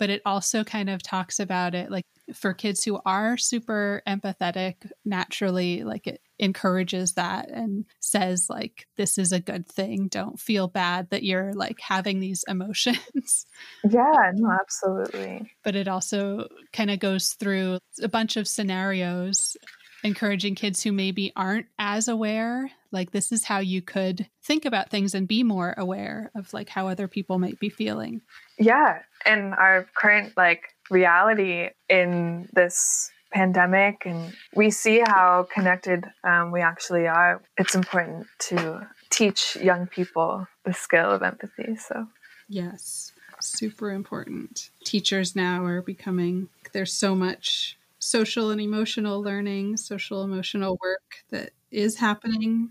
[0.00, 4.90] but it also kind of talks about it like for kids who are super empathetic
[5.04, 10.08] naturally like it encourages that and says like this is a good thing.
[10.08, 13.46] Don't feel bad that you're like having these emotions.
[13.88, 15.52] Yeah no absolutely.
[15.62, 19.56] But it also kind of goes through a bunch of scenarios
[20.02, 24.90] encouraging kids who maybe aren't as aware like this is how you could think about
[24.90, 28.20] things and be more aware of like how other people might be feeling.
[28.58, 36.50] Yeah and our current like reality in this pandemic and we see how connected um,
[36.50, 37.42] we actually are.
[37.56, 42.06] It's important to teach young people the skill of empathy so.
[42.48, 43.12] Yes
[43.42, 44.70] super important.
[44.84, 51.50] Teachers now are becoming there's so much social and emotional learning, social emotional work that
[51.70, 52.70] is happening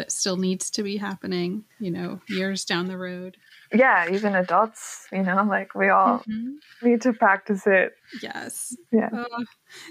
[0.00, 3.36] that still needs to be happening, you know, years down the road.
[3.70, 6.88] Yeah, even adults, you know, like we all mm-hmm.
[6.88, 7.92] need to practice it.
[8.22, 8.74] Yes.
[8.90, 9.10] Yeah.
[9.12, 9.44] Oh,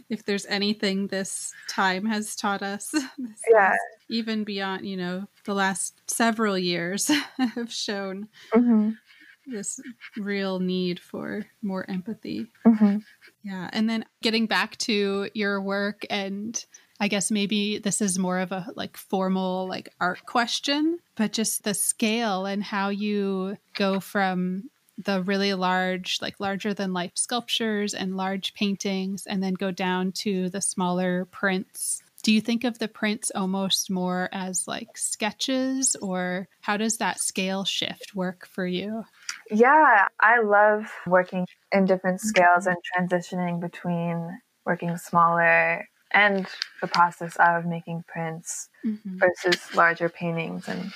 [0.10, 2.92] if there's anything this time has taught us,
[3.52, 3.76] yeah.
[4.10, 8.94] even beyond, you know, the last several years have shown mm-hmm.
[9.46, 9.80] this
[10.18, 12.48] real need for more empathy.
[12.66, 12.98] Mm-hmm.
[13.44, 13.70] Yeah.
[13.72, 16.66] And then getting back to your work and
[17.00, 21.64] I guess maybe this is more of a like formal like art question, but just
[21.64, 27.94] the scale and how you go from the really large, like larger than life sculptures
[27.94, 32.04] and large paintings, and then go down to the smaller prints.
[32.22, 37.20] Do you think of the prints almost more as like sketches, or how does that
[37.20, 39.06] scale shift work for you?
[39.50, 42.28] Yeah, I love working in different mm-hmm.
[42.28, 46.48] scales and transitioning between working smaller and
[46.82, 49.18] the process of making prints mm-hmm.
[49.20, 50.68] versus larger paintings.
[50.68, 50.92] And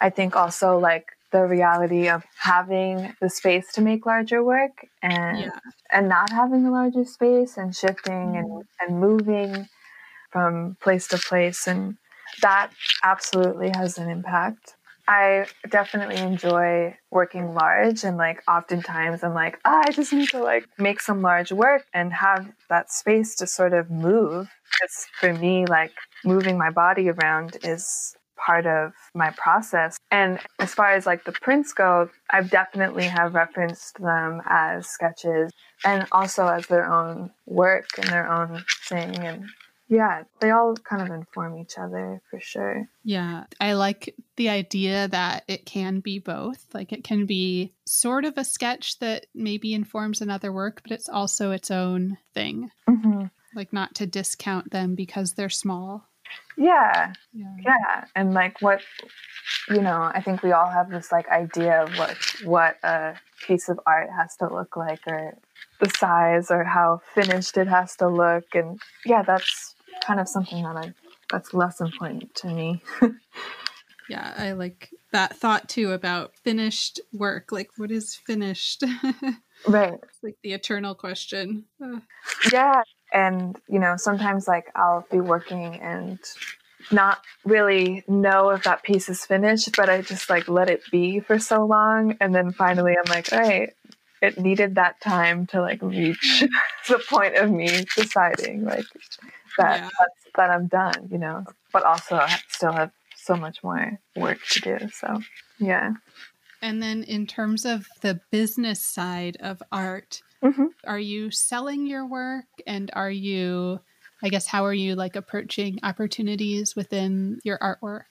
[0.00, 5.38] I think also like the reality of having the space to make larger work and
[5.38, 5.50] yeah.
[5.92, 8.36] and not having a larger space and shifting mm-hmm.
[8.36, 9.68] and, and moving
[10.30, 11.96] from place to place and
[12.42, 12.70] that
[13.02, 14.74] absolutely has an impact
[15.10, 20.38] I definitely enjoy working large and like oftentimes I'm like, oh, I just need to
[20.40, 24.48] like make some large work and have that space to sort of move.
[24.70, 25.90] Because for me, like
[26.24, 29.98] moving my body around is part of my process.
[30.12, 35.50] And as far as like the prints go, I definitely have referenced them as sketches
[35.84, 39.18] and also as their own work and their own thing.
[39.18, 39.46] And
[39.90, 42.88] yeah, they all kind of inform each other for sure.
[43.02, 46.64] Yeah, I like the idea that it can be both.
[46.72, 51.08] Like it can be sort of a sketch that maybe informs another work, but it's
[51.08, 52.70] also its own thing.
[52.88, 53.24] Mm-hmm.
[53.56, 56.06] Like not to discount them because they're small.
[56.56, 57.12] Yeah.
[57.32, 57.56] yeah.
[57.60, 58.04] Yeah.
[58.14, 58.82] And like what
[59.68, 63.68] you know, I think we all have this like idea of what what a piece
[63.68, 65.36] of art has to look like or
[65.80, 69.74] the size or how finished it has to look and yeah, that's
[70.04, 70.94] kind of something that I
[71.30, 72.82] that's less important to me.
[74.08, 77.52] yeah, I like that thought too about finished work.
[77.52, 78.82] Like, what is finished?
[79.66, 79.94] right.
[79.94, 81.64] It's like the eternal question.
[82.52, 82.82] Yeah.
[83.12, 86.18] And, you know, sometimes like I'll be working and
[86.90, 91.20] not really know if that piece is finished, but I just like let it be
[91.20, 92.16] for so long.
[92.20, 93.72] And then finally I'm like, all right,
[94.22, 96.44] it needed that time to like reach
[96.88, 98.84] the point of me deciding like
[99.58, 99.88] that yeah.
[100.36, 101.44] that I'm done, you know.
[101.72, 104.88] But also I still have so much more work to do.
[104.92, 105.20] So
[105.58, 105.92] yeah.
[106.62, 110.66] And then in terms of the business side of art, mm-hmm.
[110.84, 113.80] are you selling your work and are you
[114.22, 118.04] I guess how are you like approaching opportunities within your artwork?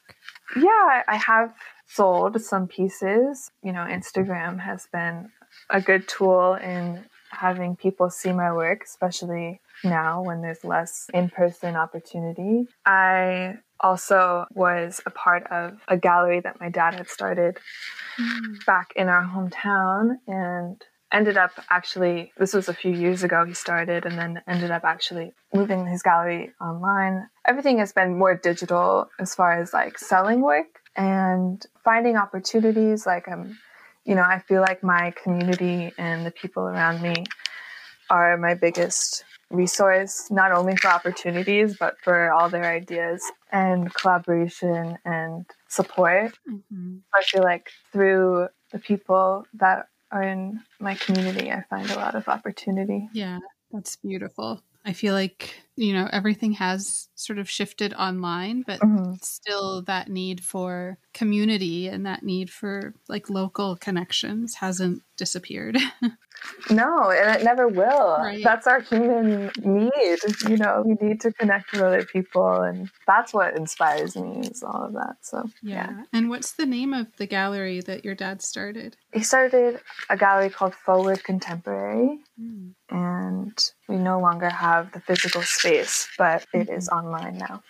[0.56, 1.54] Yeah, I have
[1.86, 3.52] sold some pieces.
[3.64, 5.30] You know, Instagram has been
[5.70, 11.30] a good tool in having people see my work, especially now when there's less in
[11.30, 12.68] person opportunity.
[12.86, 17.58] I also was a part of a gallery that my dad had started
[18.20, 18.66] mm.
[18.66, 20.82] back in our hometown and
[21.12, 24.84] ended up actually this was a few years ago he started and then ended up
[24.84, 30.42] actually moving his gallery online everything has been more digital as far as like selling
[30.42, 33.58] work and finding opportunities like i'm
[34.06, 37.26] you know i feel like my community and the people around me
[38.10, 44.98] are my biggest resource not only for opportunities but for all their ideas and collaboration
[45.06, 46.98] and support mm-hmm.
[47.14, 52.16] i feel like through the people that are in my community, I find a lot
[52.16, 53.10] of opportunity.
[53.14, 53.40] Yeah,
[53.72, 54.62] that's beautiful.
[54.86, 59.14] I feel like, you know, everything has sort of shifted online, but mm-hmm.
[59.22, 65.78] still that need for community and that need for like local connections hasn't disappeared.
[66.70, 68.18] No, and it never will.
[68.18, 68.44] Right.
[68.44, 70.20] That's our human need.
[70.48, 74.64] You know, we need to connect with other people, and that's what inspires me is
[74.64, 75.18] all of that.
[75.22, 75.90] So, yeah.
[75.90, 76.04] yeah.
[76.14, 78.98] And what's the name of the gallery that your dad started?
[79.14, 82.74] He started a gallery called Forward Contemporary, mm.
[82.90, 85.69] and we no longer have the physical space,
[86.18, 86.96] but it mm-hmm.
[86.96, 87.64] online now.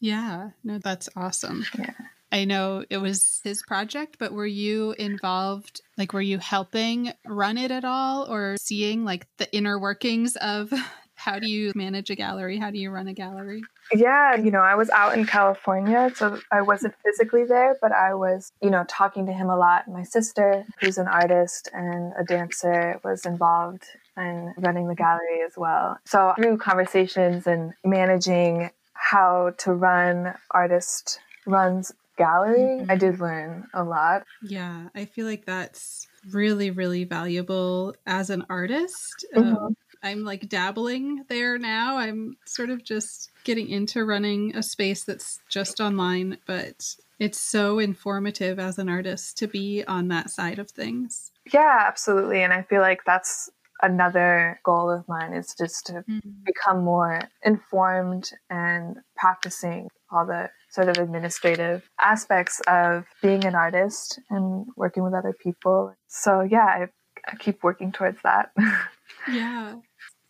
[0.00, 1.64] Yeah, no, that's awesome.
[1.78, 1.92] Yeah.
[2.32, 5.82] I know it was his project, but were you involved?
[5.98, 10.72] Like, were you helping run it at all or seeing like the inner workings of
[11.20, 12.58] how do you manage a gallery?
[12.58, 13.62] How do you run a gallery?
[13.92, 18.14] Yeah, you know, I was out in California, so I wasn't physically there, but I
[18.14, 19.86] was, you know, talking to him a lot.
[19.86, 23.84] My sister, who's an artist and a dancer, was involved
[24.16, 25.98] in running the gallery as well.
[26.04, 32.90] So through conversations and managing how to run artist runs gallery, mm-hmm.
[32.90, 34.24] I did learn a lot.
[34.42, 39.24] Yeah, I feel like that's really, really valuable as an artist.
[39.34, 39.56] Mm-hmm.
[39.56, 41.96] Um, I'm like dabbling there now.
[41.98, 47.78] I'm sort of just getting into running a space that's just online, but it's so
[47.78, 51.32] informative as an artist to be on that side of things.
[51.52, 52.42] Yeah, absolutely.
[52.42, 53.50] And I feel like that's
[53.82, 56.30] another goal of mine is just to mm-hmm.
[56.44, 64.20] become more informed and practicing all the sort of administrative aspects of being an artist
[64.30, 65.94] and working with other people.
[66.08, 66.86] So, yeah, I,
[67.26, 68.50] I keep working towards that.
[69.32, 69.76] yeah.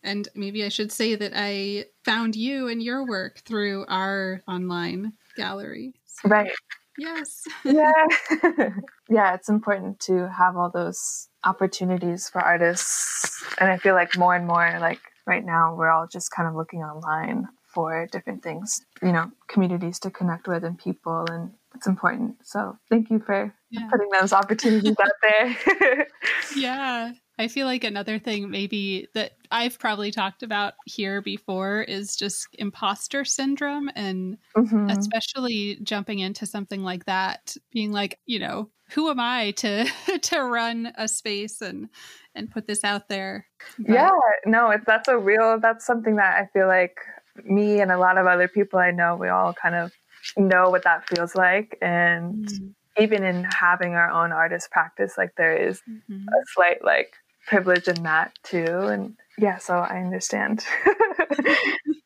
[0.03, 5.13] And maybe I should say that I found you and your work through our online
[5.35, 5.93] gallery.
[6.05, 6.51] So, right.
[6.97, 7.43] Yes.
[7.65, 7.91] yeah.
[9.09, 13.43] yeah, it's important to have all those opportunities for artists.
[13.59, 16.55] And I feel like more and more, like right now, we're all just kind of
[16.55, 21.25] looking online for different things, you know, communities to connect with and people.
[21.29, 22.35] And it's important.
[22.43, 23.87] So thank you for yeah.
[23.89, 26.07] putting those opportunities out there.
[26.55, 27.13] yeah.
[27.41, 32.47] I feel like another thing maybe that I've probably talked about here before is just
[32.59, 34.91] imposter syndrome and mm-hmm.
[34.91, 39.85] especially jumping into something like that being like, you know, who am I to
[40.21, 41.89] to run a space and
[42.35, 43.47] and put this out there?
[43.79, 44.11] But, yeah,
[44.45, 46.97] no, it's that's a real that's something that I feel like
[47.43, 49.91] me and a lot of other people I know, we all kind of
[50.37, 51.75] know what that feels like.
[51.81, 53.01] And mm-hmm.
[53.01, 56.27] even in having our own artist practice, like there is mm-hmm.
[56.27, 57.15] a slight like
[57.47, 58.65] privilege in that too.
[58.65, 61.55] And yeah, so I understand a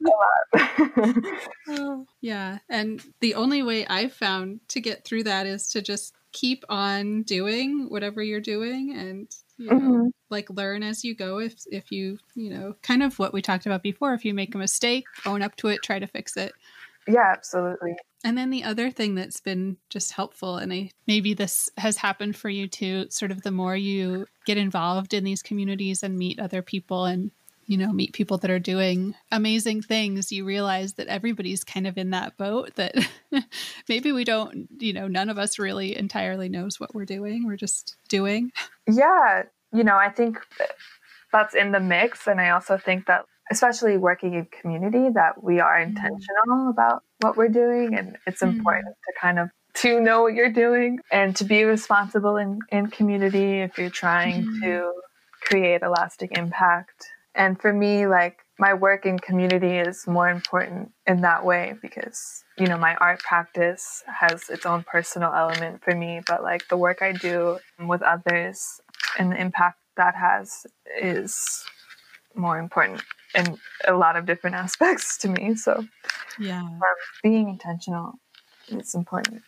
[0.01, 1.25] lot.
[1.69, 2.59] oh, yeah.
[2.69, 7.23] And the only way I've found to get through that is to just keep on
[7.23, 10.07] doing whatever you're doing and you know mm-hmm.
[10.29, 13.65] like learn as you go if if you you know kind of what we talked
[13.65, 16.51] about before if you make a mistake own up to it try to fix it
[17.07, 21.69] yeah absolutely and then the other thing that's been just helpful and I maybe this
[21.77, 26.03] has happened for you too sort of the more you get involved in these communities
[26.03, 27.31] and meet other people and
[27.67, 31.97] you know, meet people that are doing amazing things, you realize that everybody's kind of
[31.97, 32.95] in that boat that
[33.89, 37.45] maybe we don't, you know, none of us really entirely knows what we're doing.
[37.45, 38.51] We're just doing.
[38.87, 39.43] Yeah.
[39.73, 40.37] You know, I think
[41.31, 42.27] that's in the mix.
[42.27, 45.89] And I also think that, especially working in community, that we are mm-hmm.
[45.97, 47.95] intentional about what we're doing.
[47.95, 48.49] And it's mm.
[48.49, 52.87] important to kind of to know what you're doing and to be responsible in, in
[52.87, 54.61] community if you're trying mm.
[54.61, 54.91] to
[55.41, 60.91] create a lasting impact and for me, like my work in community is more important
[61.05, 65.93] in that way because, you know, my art practice has its own personal element for
[65.93, 68.79] me, but like the work I do with others
[69.19, 70.65] and the impact that has
[71.01, 71.65] is
[72.33, 73.01] more important
[73.35, 73.57] in
[73.87, 75.55] a lot of different aspects to me.
[75.55, 75.85] So,
[76.39, 76.79] yeah, um,
[77.23, 78.13] being intentional
[78.69, 79.43] is important.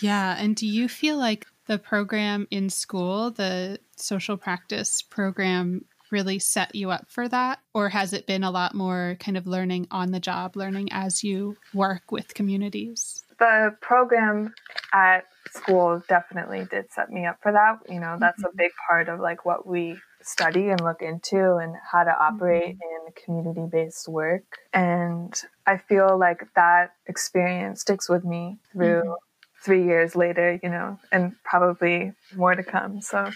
[0.00, 0.36] Yeah.
[0.38, 6.74] And do you feel like the program in school, the social practice program, really set
[6.74, 7.58] you up for that?
[7.74, 11.24] Or has it been a lot more kind of learning on the job, learning as
[11.24, 13.24] you work with communities?
[13.38, 14.54] The program
[14.92, 17.78] at school definitely did set me up for that.
[17.88, 18.54] You know, that's mm-hmm.
[18.54, 22.76] a big part of like what we study and look into and how to operate
[22.76, 23.06] mm-hmm.
[23.06, 24.44] in community based work.
[24.72, 29.12] And I feel like that experience sticks with me through mm-hmm.
[29.62, 33.00] three years later, you know, and probably more to come.
[33.00, 33.30] So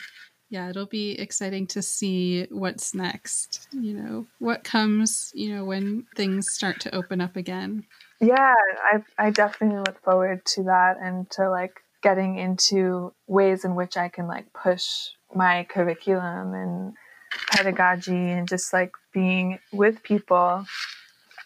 [0.51, 3.68] yeah, it'll be exciting to see what's next.
[3.72, 7.84] You know, what comes, you know, when things start to open up again.
[8.20, 13.74] Yeah, I I definitely look forward to that and to like getting into ways in
[13.74, 14.86] which I can like push
[15.34, 16.94] my curriculum and
[17.51, 20.64] pedagogy and just like being with people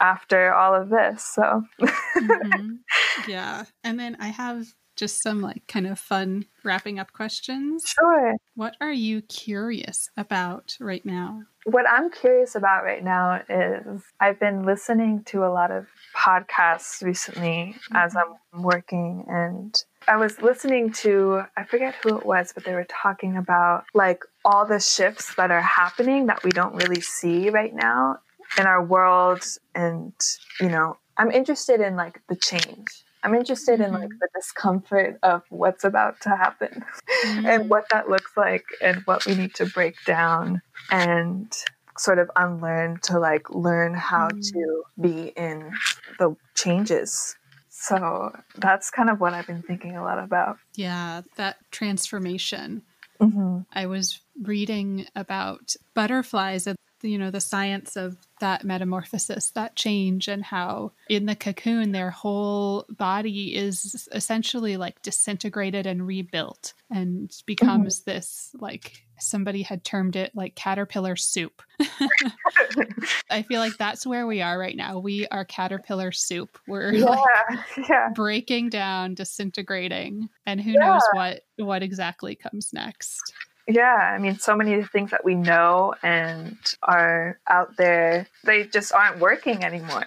[0.00, 1.24] after all of this.
[1.24, 2.74] So, mm-hmm.
[3.28, 3.64] yeah.
[3.84, 7.84] And then I have just some like kind of fun wrapping up questions.
[7.86, 8.36] Sure.
[8.54, 11.42] What are you curious about right now?
[11.64, 15.86] What I'm curious about right now is I've been listening to a lot of
[16.16, 17.96] podcasts recently mm-hmm.
[17.96, 19.74] as I'm working and
[20.08, 24.24] I was listening to, I forget who it was, but they were talking about like
[24.44, 28.18] all the shifts that are happening that we don't really see right now
[28.58, 29.44] in our world.
[29.74, 30.12] And,
[30.60, 33.04] you know, I'm interested in like the change.
[33.22, 33.94] I'm interested mm-hmm.
[33.94, 34.18] in like mm-hmm.
[34.20, 36.84] the discomfort of what's about to happen
[37.24, 37.46] mm-hmm.
[37.46, 41.52] and what that looks like and what we need to break down and
[41.98, 44.40] sort of unlearn to like learn how mm-hmm.
[44.40, 45.72] to be in
[46.18, 47.36] the changes
[47.82, 50.58] so that's kind of what I've been thinking a lot about.
[50.76, 52.82] Yeah, that transformation.
[53.20, 53.60] Mm-hmm.
[53.72, 60.28] I was reading about butterflies and you know the science of that metamorphosis that change
[60.28, 67.32] and how in the cocoon their whole body is essentially like disintegrated and rebuilt and
[67.46, 68.10] becomes mm-hmm.
[68.10, 71.62] this like somebody had termed it like caterpillar soup.
[73.30, 74.98] I feel like that's where we are right now.
[74.98, 76.58] We are caterpillar soup.
[76.66, 78.08] We're yeah, like yeah.
[78.14, 80.80] breaking down, disintegrating, and who yeah.
[80.80, 83.32] knows what what exactly comes next.
[83.68, 88.92] Yeah, I mean, so many things that we know and are out there, they just
[88.92, 90.04] aren't working anymore.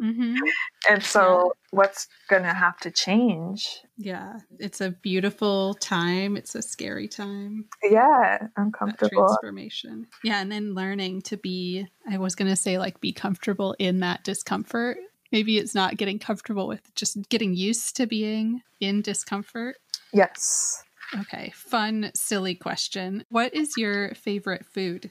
[0.00, 0.36] Mm-hmm.
[0.88, 1.76] and so, yeah.
[1.78, 3.80] what's going to have to change?
[3.96, 6.36] Yeah, it's a beautiful time.
[6.36, 7.66] It's a scary time.
[7.82, 9.26] Yeah, uncomfortable.
[9.26, 10.06] transformation.
[10.22, 14.00] Yeah, and then learning to be, I was going to say, like, be comfortable in
[14.00, 14.98] that discomfort.
[15.32, 19.76] Maybe it's not getting comfortable with just getting used to being in discomfort.
[20.12, 20.84] Yes.
[21.20, 23.24] Okay, fun, silly question.
[23.28, 25.10] What is your favorite food?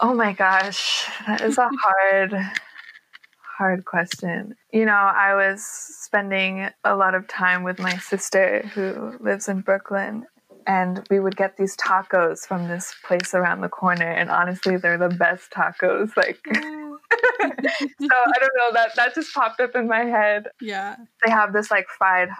[0.00, 2.34] Oh my gosh, that is a hard,
[3.58, 4.56] hard question.
[4.72, 9.60] You know, I was spending a lot of time with my sister who lives in
[9.60, 10.26] Brooklyn,
[10.66, 14.98] and we would get these tacos from this place around the corner, and honestly, they're
[14.98, 16.16] the best tacos.
[16.16, 20.48] Like, so I don't know that that just popped up in my head.
[20.62, 22.30] Yeah, they have this like fried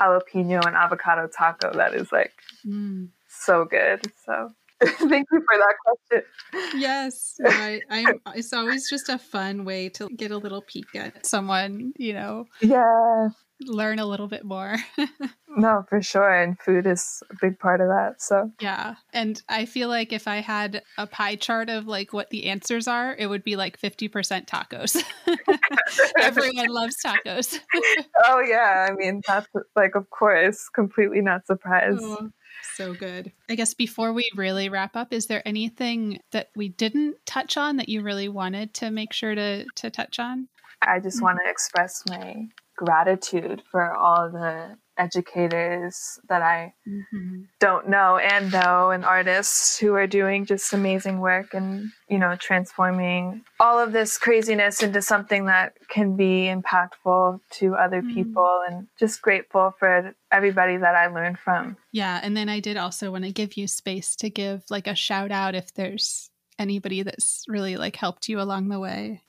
[0.00, 2.32] jalapeno and avocado taco that is like
[2.66, 3.08] mm.
[3.28, 4.00] so good.
[4.24, 4.50] So
[4.84, 6.80] thank you for that question.
[6.80, 11.24] Yes, I, I, it's always just a fun way to get a little peek at
[11.26, 12.46] someone, you know.
[12.60, 13.28] Yeah.
[13.66, 14.76] Learn a little bit more.
[15.48, 16.30] no, for sure.
[16.30, 18.20] And food is a big part of that.
[18.20, 18.96] So, yeah.
[19.12, 22.88] And I feel like if I had a pie chart of like what the answers
[22.88, 25.02] are, it would be like 50% tacos.
[26.18, 27.58] Everyone loves tacos.
[28.26, 28.88] oh, yeah.
[28.90, 32.00] I mean, that's like, of course, completely not surprised.
[32.02, 32.30] Oh,
[32.74, 33.32] so good.
[33.48, 37.76] I guess before we really wrap up, is there anything that we didn't touch on
[37.76, 40.48] that you really wanted to make sure to, to touch on?
[40.82, 41.24] I just mm-hmm.
[41.26, 47.42] want to express my gratitude for all the educators that I mm-hmm.
[47.60, 52.36] don't know and know and artists who are doing just amazing work and you know
[52.36, 58.14] transforming all of this craziness into something that can be impactful to other mm-hmm.
[58.14, 61.76] people and just grateful for everybody that I learned from.
[61.90, 64.94] Yeah, and then I did also want to give you space to give like a
[64.94, 69.22] shout out if there's anybody that's really like helped you along the way.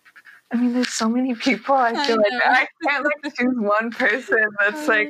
[0.54, 1.76] I mean, there's so many people.
[1.76, 4.88] I feel I like I can't like choose one person that's uh-huh.
[4.88, 5.10] like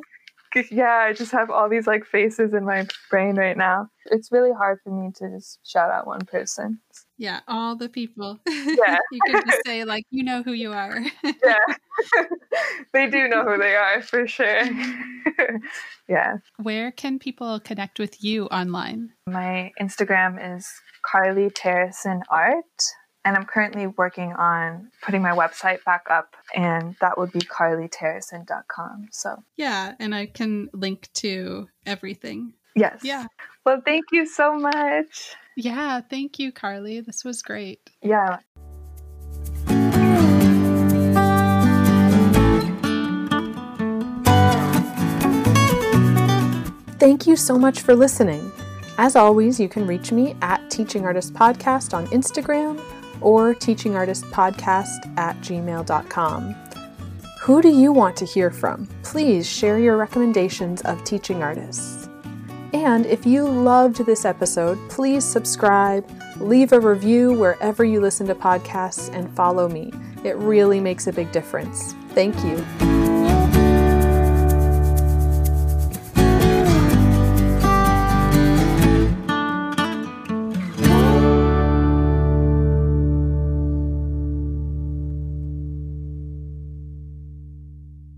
[0.72, 3.90] yeah, I just have all these like faces in my brain right now.
[4.06, 6.80] It's really hard for me to just shout out one person.
[7.18, 8.40] Yeah, all the people.
[8.48, 8.98] Yeah.
[9.12, 11.00] you can just say like you know who you are.
[11.24, 11.58] yeah.
[12.94, 14.64] they do know who they are for sure.
[16.08, 16.38] yeah.
[16.62, 19.12] Where can people connect with you online?
[19.28, 20.70] My Instagram is
[21.04, 22.66] Carly Terrison Art
[23.26, 29.10] and I'm currently working on putting my website back up, and that would be carlyterrason.com.
[29.12, 32.54] So, yeah, and I can link to everything.
[32.76, 33.00] Yes.
[33.04, 33.28] Yeah.
[33.66, 35.36] Well, thank you so much.
[35.56, 36.02] Yeah.
[36.02, 37.02] Thank you, Carly.
[37.02, 37.92] This was great.
[38.02, 38.40] Yeah.
[47.00, 48.52] Thank you so much for listening.
[48.98, 52.82] As always, you can reach me at Teaching Artist Podcast on Instagram
[53.24, 56.56] or teachingartistpodcast at gmail.com.
[57.42, 58.88] Who do you want to hear from?
[59.04, 62.08] Please share your recommendations of teaching artists.
[62.74, 68.36] And if you loved this episode, please subscribe, leave a review wherever you listen to
[68.36, 69.92] podcasts, and follow me.
[70.24, 71.94] It really makes a big difference.
[72.14, 73.03] Thank you.